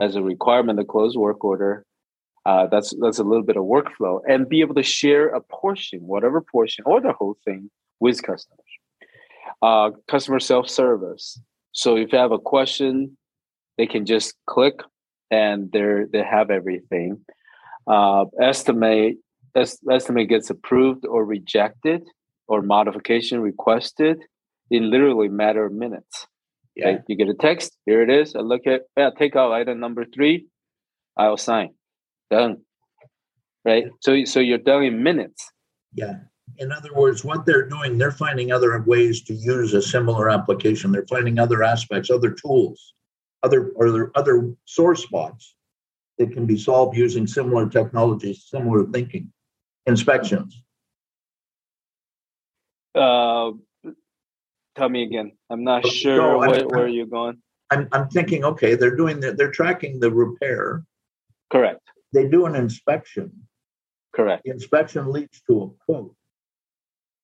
as 0.00 0.16
a 0.16 0.22
requirement 0.22 0.78
to 0.78 0.84
closed 0.84 1.16
work 1.16 1.44
order. 1.44 1.84
Uh, 2.44 2.66
that's 2.66 2.94
that's 3.00 3.18
a 3.18 3.24
little 3.24 3.42
bit 3.42 3.56
of 3.56 3.64
workflow, 3.64 4.20
and 4.28 4.48
be 4.48 4.60
able 4.60 4.74
to 4.74 4.82
share 4.82 5.28
a 5.28 5.40
portion, 5.40 6.00
whatever 6.00 6.40
portion, 6.40 6.84
or 6.86 7.00
the 7.00 7.12
whole 7.12 7.36
thing 7.44 7.70
with 7.98 8.22
customers. 8.22 8.60
Uh, 9.62 9.90
customer 10.08 10.38
self 10.38 10.68
service. 10.68 11.40
So 11.72 11.96
if 11.96 12.12
you 12.12 12.18
have 12.18 12.32
a 12.32 12.38
question, 12.38 13.16
they 13.78 13.86
can 13.86 14.06
just 14.06 14.34
click, 14.46 14.80
and 15.30 15.72
they 15.72 16.04
they 16.12 16.22
have 16.22 16.50
everything. 16.50 17.24
Uh, 17.86 18.26
estimate 18.40 19.16
estimate 19.90 20.28
gets 20.28 20.50
approved 20.50 21.04
or 21.04 21.24
rejected, 21.24 22.02
or 22.46 22.62
modification 22.62 23.40
requested 23.40 24.22
in 24.70 24.90
literally 24.90 25.28
matter 25.28 25.64
of 25.66 25.72
minutes. 25.72 26.26
Yeah. 26.76 26.86
Right? 26.88 27.00
You 27.08 27.16
get 27.16 27.28
a 27.28 27.34
text, 27.34 27.76
here 27.86 28.02
it 28.02 28.10
is. 28.10 28.36
I 28.36 28.40
look 28.40 28.66
at, 28.66 28.82
yeah, 28.96 29.10
take 29.18 29.34
out 29.34 29.52
item 29.52 29.80
number 29.80 30.04
three. 30.04 30.46
I'll 31.16 31.38
sign. 31.38 31.70
Done. 32.30 32.58
Right. 33.64 33.86
So, 34.00 34.24
so 34.24 34.40
you're 34.40 34.58
done 34.58 34.84
in 34.84 35.02
minutes. 35.02 35.50
Yeah. 35.94 36.16
In 36.58 36.70
other 36.70 36.94
words, 36.94 37.24
what 37.24 37.46
they're 37.46 37.68
doing, 37.68 37.98
they're 37.98 38.12
finding 38.12 38.52
other 38.52 38.80
ways 38.86 39.22
to 39.24 39.34
use 39.34 39.74
a 39.74 39.82
similar 39.82 40.30
application. 40.30 40.92
They're 40.92 41.06
finding 41.06 41.38
other 41.38 41.62
aspects, 41.62 42.10
other 42.10 42.30
tools, 42.30 42.94
other 43.42 43.72
or 43.76 44.12
other 44.14 44.52
source 44.64 45.02
spots 45.02 45.54
that 46.18 46.32
can 46.32 46.46
be 46.46 46.56
solved 46.56 46.96
using 46.96 47.26
similar 47.26 47.68
technologies, 47.68 48.44
similar 48.46 48.84
thinking. 48.84 49.32
Inspections. 49.86 50.62
Uh, 52.94 53.52
Tell 54.76 54.88
me 54.88 55.02
again. 55.02 55.32
I'm 55.50 55.64
not 55.64 55.86
sure 55.86 56.16
no, 56.16 56.38
where, 56.38 56.60
I'm, 56.60 56.68
where 56.68 56.88
you're 56.88 57.06
going. 57.06 57.38
I'm, 57.70 57.88
I'm 57.92 58.08
thinking, 58.08 58.44
okay, 58.44 58.74
they're 58.74 58.94
doing 58.94 59.20
the, 59.20 59.32
they're 59.32 59.50
tracking 59.50 59.98
the 59.98 60.10
repair. 60.10 60.84
Correct. 61.50 61.80
They 62.12 62.28
do 62.28 62.46
an 62.46 62.54
inspection. 62.54 63.32
Correct. 64.14 64.44
The 64.44 64.50
inspection 64.50 65.10
leads 65.12 65.40
to 65.48 65.62
a 65.62 65.84
quote. 65.84 66.14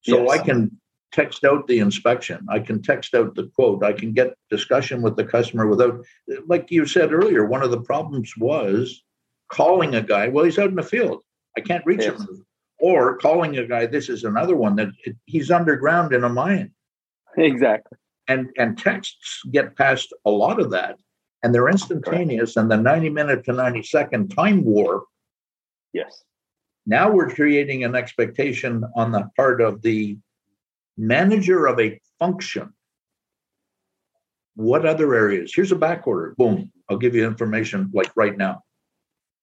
So 0.03 0.23
yes. 0.23 0.31
I 0.31 0.39
can 0.39 0.81
text 1.13 1.45
out 1.45 1.67
the 1.67 1.79
inspection. 1.79 2.45
I 2.49 2.59
can 2.59 2.83
text 2.83 3.15
out 3.15 3.35
the 3.35 3.51
quote. 3.55 3.85
I 3.85 3.93
can 3.93 4.13
get 4.13 4.35
discussion 4.51 5.03
with 5.03 5.17
the 5.17 5.25
customer 5.25 5.67
without, 5.67 6.05
like 6.47 6.71
you 6.71 6.87
said 6.87 7.13
earlier, 7.13 7.47
one 7.47 7.63
of 7.63 7.71
the 7.71 7.81
problems 7.81 8.35
was 8.37 9.03
calling 9.51 9.95
a 9.95 10.03
guy. 10.03 10.29
Well, 10.29 10.45
he's 10.45 10.59
out 10.59 10.71
in 10.71 10.77
the 10.77 10.83
field. 10.83 11.23
I 11.57 11.61
can't 11.61 11.85
reach 11.85 12.01
yes. 12.01 12.19
him. 12.19 12.47
Or 12.81 13.19
calling 13.19 13.59
a 13.59 13.67
guy. 13.67 13.87
This 13.87 14.09
is 14.09 14.25
another 14.25 14.57
one 14.57 14.75
that 14.77 14.89
it, 15.05 15.17
he's 15.27 15.51
underground 15.51 16.13
in 16.13 16.25
a 16.25 16.29
mine. 16.29 16.73
Exactly. 17.39 17.99
And 18.29 18.51
and 18.57 18.79
texts 18.79 19.41
get 19.51 19.77
past 19.77 20.13
a 20.25 20.31
lot 20.31 20.61
of 20.61 20.71
that, 20.71 20.97
and 21.43 21.53
they're 21.53 21.69
instantaneous. 21.69 22.57
And 22.57 22.71
the 22.71 22.77
ninety 22.77 23.11
minute 23.11 23.45
to 23.47 23.53
ninety 23.53 23.83
second 23.83 24.29
time 24.29 24.65
warp. 24.65 25.05
Yes. 25.93 26.23
Now 26.87 27.11
we're 27.11 27.31
creating 27.31 27.85
an 27.85 27.95
expectation 27.95 28.85
on 28.97 29.13
the 29.13 29.29
part 29.37 29.61
of 29.61 29.83
the 29.83 30.19
manager 30.97 31.67
of 31.67 31.81
a 31.81 32.01
function. 32.19 32.73
What 34.55 34.87
other 34.87 35.15
areas? 35.15 35.53
Here's 35.55 35.73
a 35.73 35.77
back 35.77 36.07
order. 36.07 36.35
Boom. 36.37 36.71
I'll 36.89 36.99
give 36.99 37.15
you 37.15 37.27
information 37.27 37.91
like 37.93 38.13
right 38.15 38.37
now. 38.37 38.63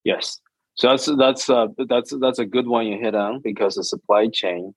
Yes. 0.03 0.39
So 0.75 0.89
that's 0.89 1.05
that's 1.17 1.49
uh, 1.49 1.67
that's 1.89 2.13
that's 2.21 2.39
a 2.39 2.45
good 2.45 2.67
one 2.67 2.87
you 2.87 2.97
hit 2.97 3.15
on 3.15 3.41
because 3.41 3.75
the 3.75 3.83
supply 3.83 4.27
chain 4.31 4.73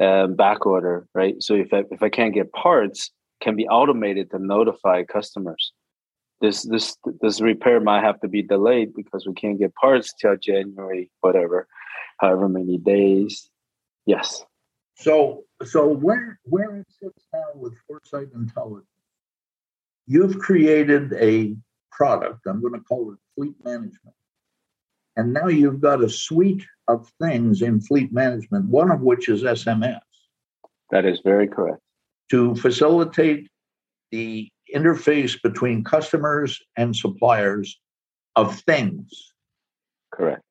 uh, 0.00 0.26
back 0.26 0.66
order, 0.66 1.06
right? 1.14 1.42
So 1.42 1.54
if 1.54 1.72
I, 1.72 1.84
if 1.90 2.02
I 2.02 2.08
can't 2.08 2.34
get 2.34 2.52
parts, 2.52 3.10
can 3.40 3.56
be 3.56 3.66
automated 3.68 4.30
to 4.30 4.38
notify 4.38 5.02
customers. 5.04 5.72
This 6.40 6.62
this 6.62 6.96
this 7.20 7.40
repair 7.40 7.80
might 7.80 8.02
have 8.02 8.20
to 8.20 8.28
be 8.28 8.42
delayed 8.42 8.94
because 8.94 9.26
we 9.26 9.34
can't 9.34 9.58
get 9.58 9.74
parts 9.74 10.12
till 10.20 10.36
January, 10.36 11.10
whatever, 11.20 11.68
however 12.18 12.48
many 12.48 12.78
days. 12.78 13.48
Yes. 14.06 14.44
So 14.96 15.44
so 15.64 15.88
where 15.88 16.38
where 16.44 16.76
it 16.76 16.86
sits 17.00 17.26
now 17.32 17.50
with 17.54 17.74
Foresight 17.86 18.28
Intelligence, 18.34 18.86
you've 20.06 20.38
created 20.38 21.12
a 21.14 21.56
product. 21.90 22.40
I'm 22.46 22.60
going 22.60 22.74
to 22.74 22.80
call 22.80 23.12
it 23.12 23.18
fleet 23.36 23.54
management, 23.64 24.16
and 25.16 25.32
now 25.32 25.46
you've 25.46 25.80
got 25.80 26.02
a 26.02 26.08
suite 26.08 26.64
of 26.88 27.10
things 27.20 27.62
in 27.62 27.80
fleet 27.80 28.12
management, 28.12 28.66
one 28.66 28.90
of 28.90 29.00
which 29.00 29.28
is 29.28 29.42
SMS. 29.42 30.00
That 30.90 31.04
is 31.04 31.20
very 31.24 31.48
correct. 31.48 31.80
To 32.30 32.54
facilitate 32.56 33.48
the 34.10 34.48
interface 34.74 35.40
between 35.42 35.84
customers 35.84 36.60
and 36.76 36.94
suppliers 36.94 37.78
of 38.36 38.58
things. 38.60 39.32
Correct. 40.12 40.42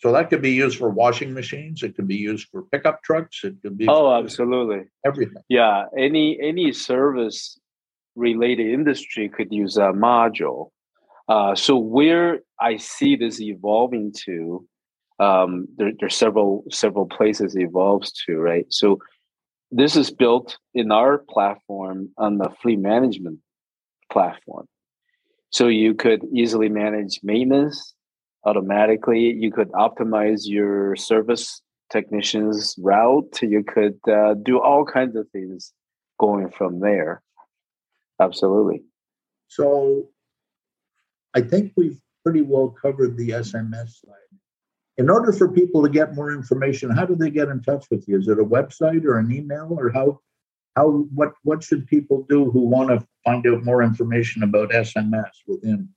So 0.00 0.10
that 0.12 0.30
could 0.30 0.42
be 0.42 0.50
used 0.50 0.78
for 0.78 0.90
washing 0.90 1.32
machines. 1.32 1.82
It 1.82 1.94
could 1.94 2.08
be 2.08 2.16
used 2.16 2.48
for 2.50 2.62
pickup 2.72 3.02
trucks. 3.04 3.44
It 3.44 3.54
could 3.62 3.78
be. 3.78 3.86
Oh, 3.88 4.12
absolutely. 4.12 4.88
Everything. 5.06 5.42
Yeah, 5.48 5.84
any 5.96 6.38
any 6.42 6.72
service 6.72 7.56
related 8.16 8.66
industry 8.66 9.28
could 9.28 9.52
use 9.52 9.76
a 9.76 9.92
module. 9.92 10.70
Uh, 11.28 11.54
so 11.54 11.76
where 11.76 12.40
I 12.60 12.76
see 12.76 13.16
this 13.16 13.40
evolving 13.40 14.12
to 14.24 14.66
um, 15.18 15.68
there, 15.76 15.92
there's 15.98 16.16
several 16.16 16.64
several 16.70 17.06
places 17.06 17.54
it 17.54 17.62
evolves 17.62 18.12
to, 18.26 18.36
right? 18.38 18.66
So 18.70 18.98
this 19.70 19.96
is 19.96 20.10
built 20.10 20.58
in 20.74 20.90
our 20.90 21.18
platform 21.18 22.10
on 22.18 22.38
the 22.38 22.50
fleet 22.60 22.78
management 22.78 23.38
platform. 24.10 24.66
So 25.50 25.68
you 25.68 25.94
could 25.94 26.24
easily 26.34 26.68
manage 26.68 27.20
maintenance 27.22 27.94
automatically. 28.44 29.32
You 29.32 29.52
could 29.52 29.70
optimize 29.72 30.42
your 30.44 30.96
service 30.96 31.62
technicians 31.90 32.74
route. 32.78 33.38
You 33.42 33.62
could 33.62 33.98
uh, 34.10 34.34
do 34.34 34.60
all 34.60 34.84
kinds 34.84 35.14
of 35.16 35.28
things 35.30 35.72
going 36.18 36.50
from 36.50 36.80
there. 36.80 37.22
Absolutely. 38.20 38.82
So 39.48 40.08
I 41.34 41.40
think 41.40 41.72
we've 41.76 41.98
pretty 42.24 42.42
well 42.42 42.68
covered 42.68 43.16
the 43.16 43.30
SMS 43.30 44.00
side 44.04 44.32
in 44.98 45.08
order 45.08 45.32
for 45.32 45.48
people 45.48 45.82
to 45.82 45.88
get 45.88 46.14
more 46.14 46.32
information, 46.32 46.90
how 46.90 47.06
do 47.06 47.14
they 47.14 47.30
get 47.30 47.48
in 47.48 47.62
touch 47.62 47.86
with 47.90 48.06
you? 48.06 48.18
Is 48.18 48.28
it 48.28 48.38
a 48.38 48.44
website 48.44 49.04
or 49.04 49.18
an 49.18 49.32
email 49.32 49.68
or 49.70 49.90
how 49.90 50.20
how 50.76 51.06
what 51.14 51.32
what 51.42 51.62
should 51.62 51.86
people 51.86 52.24
do 52.28 52.50
who 52.50 52.60
want 52.60 52.88
to 52.90 53.06
find 53.24 53.46
out 53.46 53.64
more 53.64 53.82
information 53.82 54.42
about 54.42 54.70
SMS 54.70 55.30
within 55.46 55.88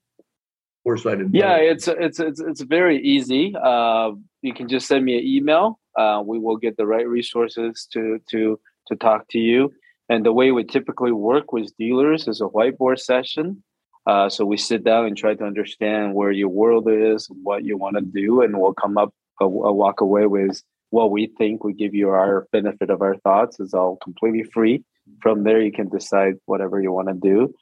Foresight? 0.84 1.20
Yeah, 1.32 1.56
it's 1.56 1.88
it's 1.88 2.20
it's 2.20 2.40
it's 2.40 2.62
very 2.62 3.02
easy. 3.02 3.54
Uh, 3.56 4.12
you 4.42 4.54
can 4.54 4.68
just 4.68 4.88
send 4.88 5.04
me 5.04 5.18
an 5.18 5.26
email. 5.26 5.80
Uh, 5.98 6.22
we 6.26 6.40
will 6.40 6.58
get 6.58 6.78
the 6.78 6.86
right 6.86 7.08
resources 7.08 7.88
to 7.94 8.20
to 8.32 8.60
to 8.88 8.96
talk 8.96 9.28
to 9.30 9.40
you. 9.40 9.74
And 10.08 10.24
the 10.24 10.34
way 10.34 10.52
we 10.52 10.64
typically 10.64 11.12
work 11.12 11.52
with 11.52 11.76
dealers 11.78 12.28
is 12.28 12.40
a 12.40 12.46
whiteboard 12.46 13.00
session. 13.00 13.64
Uh, 14.06 14.30
so 14.30 14.46
we 14.46 14.58
sit 14.58 14.84
down 14.84 15.06
and 15.06 15.18
try 15.18 15.34
to 15.34 15.44
understand 15.44 16.14
where 16.14 16.32
your 16.32 16.50
world 16.50 16.88
is, 16.90 17.28
what 17.44 17.64
you 17.64 17.78
want 17.78 17.96
to 17.96 18.02
do, 18.02 18.42
and 18.42 18.60
we'll 18.60 18.74
come 18.74 18.98
up, 18.98 19.14
uh, 19.42 19.48
walk 19.48 20.02
away 20.02 20.28
with 20.28 20.62
what 20.92 21.12
we 21.12 21.28
think. 21.38 21.64
We 21.64 21.74
give 21.74 21.96
you 21.96 22.10
our 22.10 22.48
benefit 22.52 22.90
of 22.90 23.02
our 23.02 23.18
thoughts. 23.18 23.60
It's 23.60 23.74
all 23.74 23.98
completely 24.04 24.44
free. 24.44 24.84
From 25.22 25.44
there, 25.44 25.62
you 25.62 25.72
can 25.72 25.90
decide 25.90 26.36
whatever 26.46 26.82
you 26.82 26.92
want 26.92 27.08
to 27.08 27.14
do. 27.14 27.54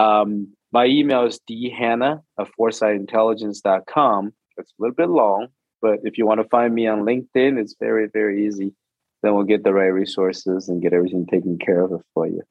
Um, 0.00 0.54
my 0.72 0.86
email 0.86 1.24
is 1.24 1.40
dhannah 1.48 2.20
at 2.38 2.48
foresightintelligence.com. 2.58 4.32
It's 4.58 4.70
a 4.70 4.82
little 4.82 4.94
bit 4.94 5.08
long, 5.08 5.48
but 5.80 6.00
if 6.04 6.18
you 6.18 6.26
want 6.26 6.40
to 6.40 6.48
find 6.48 6.74
me 6.74 6.86
on 6.86 7.00
LinkedIn, 7.00 7.58
it's 7.58 7.76
very, 7.78 8.08
very 8.12 8.46
easy. 8.46 8.74
Then 9.22 9.34
we'll 9.34 9.44
get 9.44 9.64
the 9.64 9.72
right 9.72 9.86
resources 9.86 10.68
and 10.68 10.82
get 10.82 10.92
everything 10.92 11.26
taken 11.26 11.58
care 11.58 11.82
of 11.82 12.02
for 12.14 12.26
you. 12.26 12.42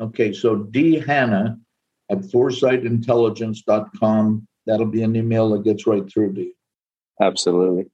Okay, 0.00 0.32
so 0.32 0.56
D 0.56 0.98
Hannah 0.98 1.58
at 2.10 2.18
foresightintelligence.com. 2.18 4.48
That'll 4.66 4.86
be 4.86 5.02
an 5.02 5.16
email 5.16 5.50
that 5.50 5.64
gets 5.64 5.86
right 5.86 6.10
through 6.10 6.32
to 6.34 6.42
you. 6.42 6.52
Absolutely. 7.20 7.86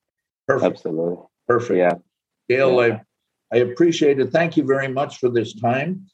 Perfect. 0.47 0.77
Absolutely. 0.77 1.25
Perfect. 1.47 1.79
Yeah. 1.79 1.95
Dale, 2.49 2.87
yeah. 2.87 3.01
I, 3.53 3.57
I 3.57 3.59
appreciate 3.61 4.21
it. 4.21 4.33
Thank 4.33 4.57
you 4.57 4.65
very 4.65 4.89
much 4.89 5.19
for 5.19 5.29
this 5.29 5.55
time. 5.55 6.07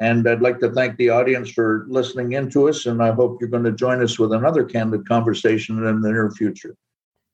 And 0.00 0.28
I'd 0.28 0.42
like 0.42 0.58
to 0.60 0.72
thank 0.72 0.96
the 0.96 1.10
audience 1.10 1.50
for 1.50 1.86
listening 1.88 2.32
in 2.32 2.50
to 2.50 2.68
us. 2.68 2.86
And 2.86 3.02
I 3.02 3.12
hope 3.12 3.38
you're 3.40 3.48
going 3.48 3.64
to 3.64 3.72
join 3.72 4.02
us 4.02 4.18
with 4.18 4.32
another 4.32 4.64
candid 4.64 5.08
conversation 5.08 5.84
in 5.84 6.00
the 6.00 6.10
near 6.10 6.30
future. 6.30 6.76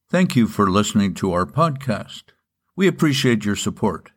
Thank 0.08 0.36
you 0.36 0.46
for 0.46 0.70
listening 0.70 1.14
to 1.14 1.32
our 1.32 1.46
podcast. 1.46 2.24
We 2.76 2.86
appreciate 2.86 3.44
your 3.44 3.56
support. 3.56 4.10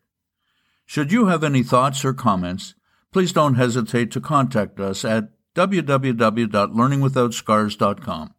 Should 0.85 1.11
you 1.11 1.27
have 1.27 1.43
any 1.43 1.63
thoughts 1.63 2.05
or 2.05 2.13
comments, 2.13 2.75
please 3.11 3.31
don't 3.31 3.55
hesitate 3.55 4.11
to 4.11 4.21
contact 4.21 4.79
us 4.79 5.03
at 5.03 5.29
www.learningwithoutscars.com. 5.55 8.35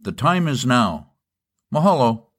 The 0.00 0.12
time 0.12 0.48
is 0.48 0.66
now. 0.66 1.12
Mahalo. 1.72 2.31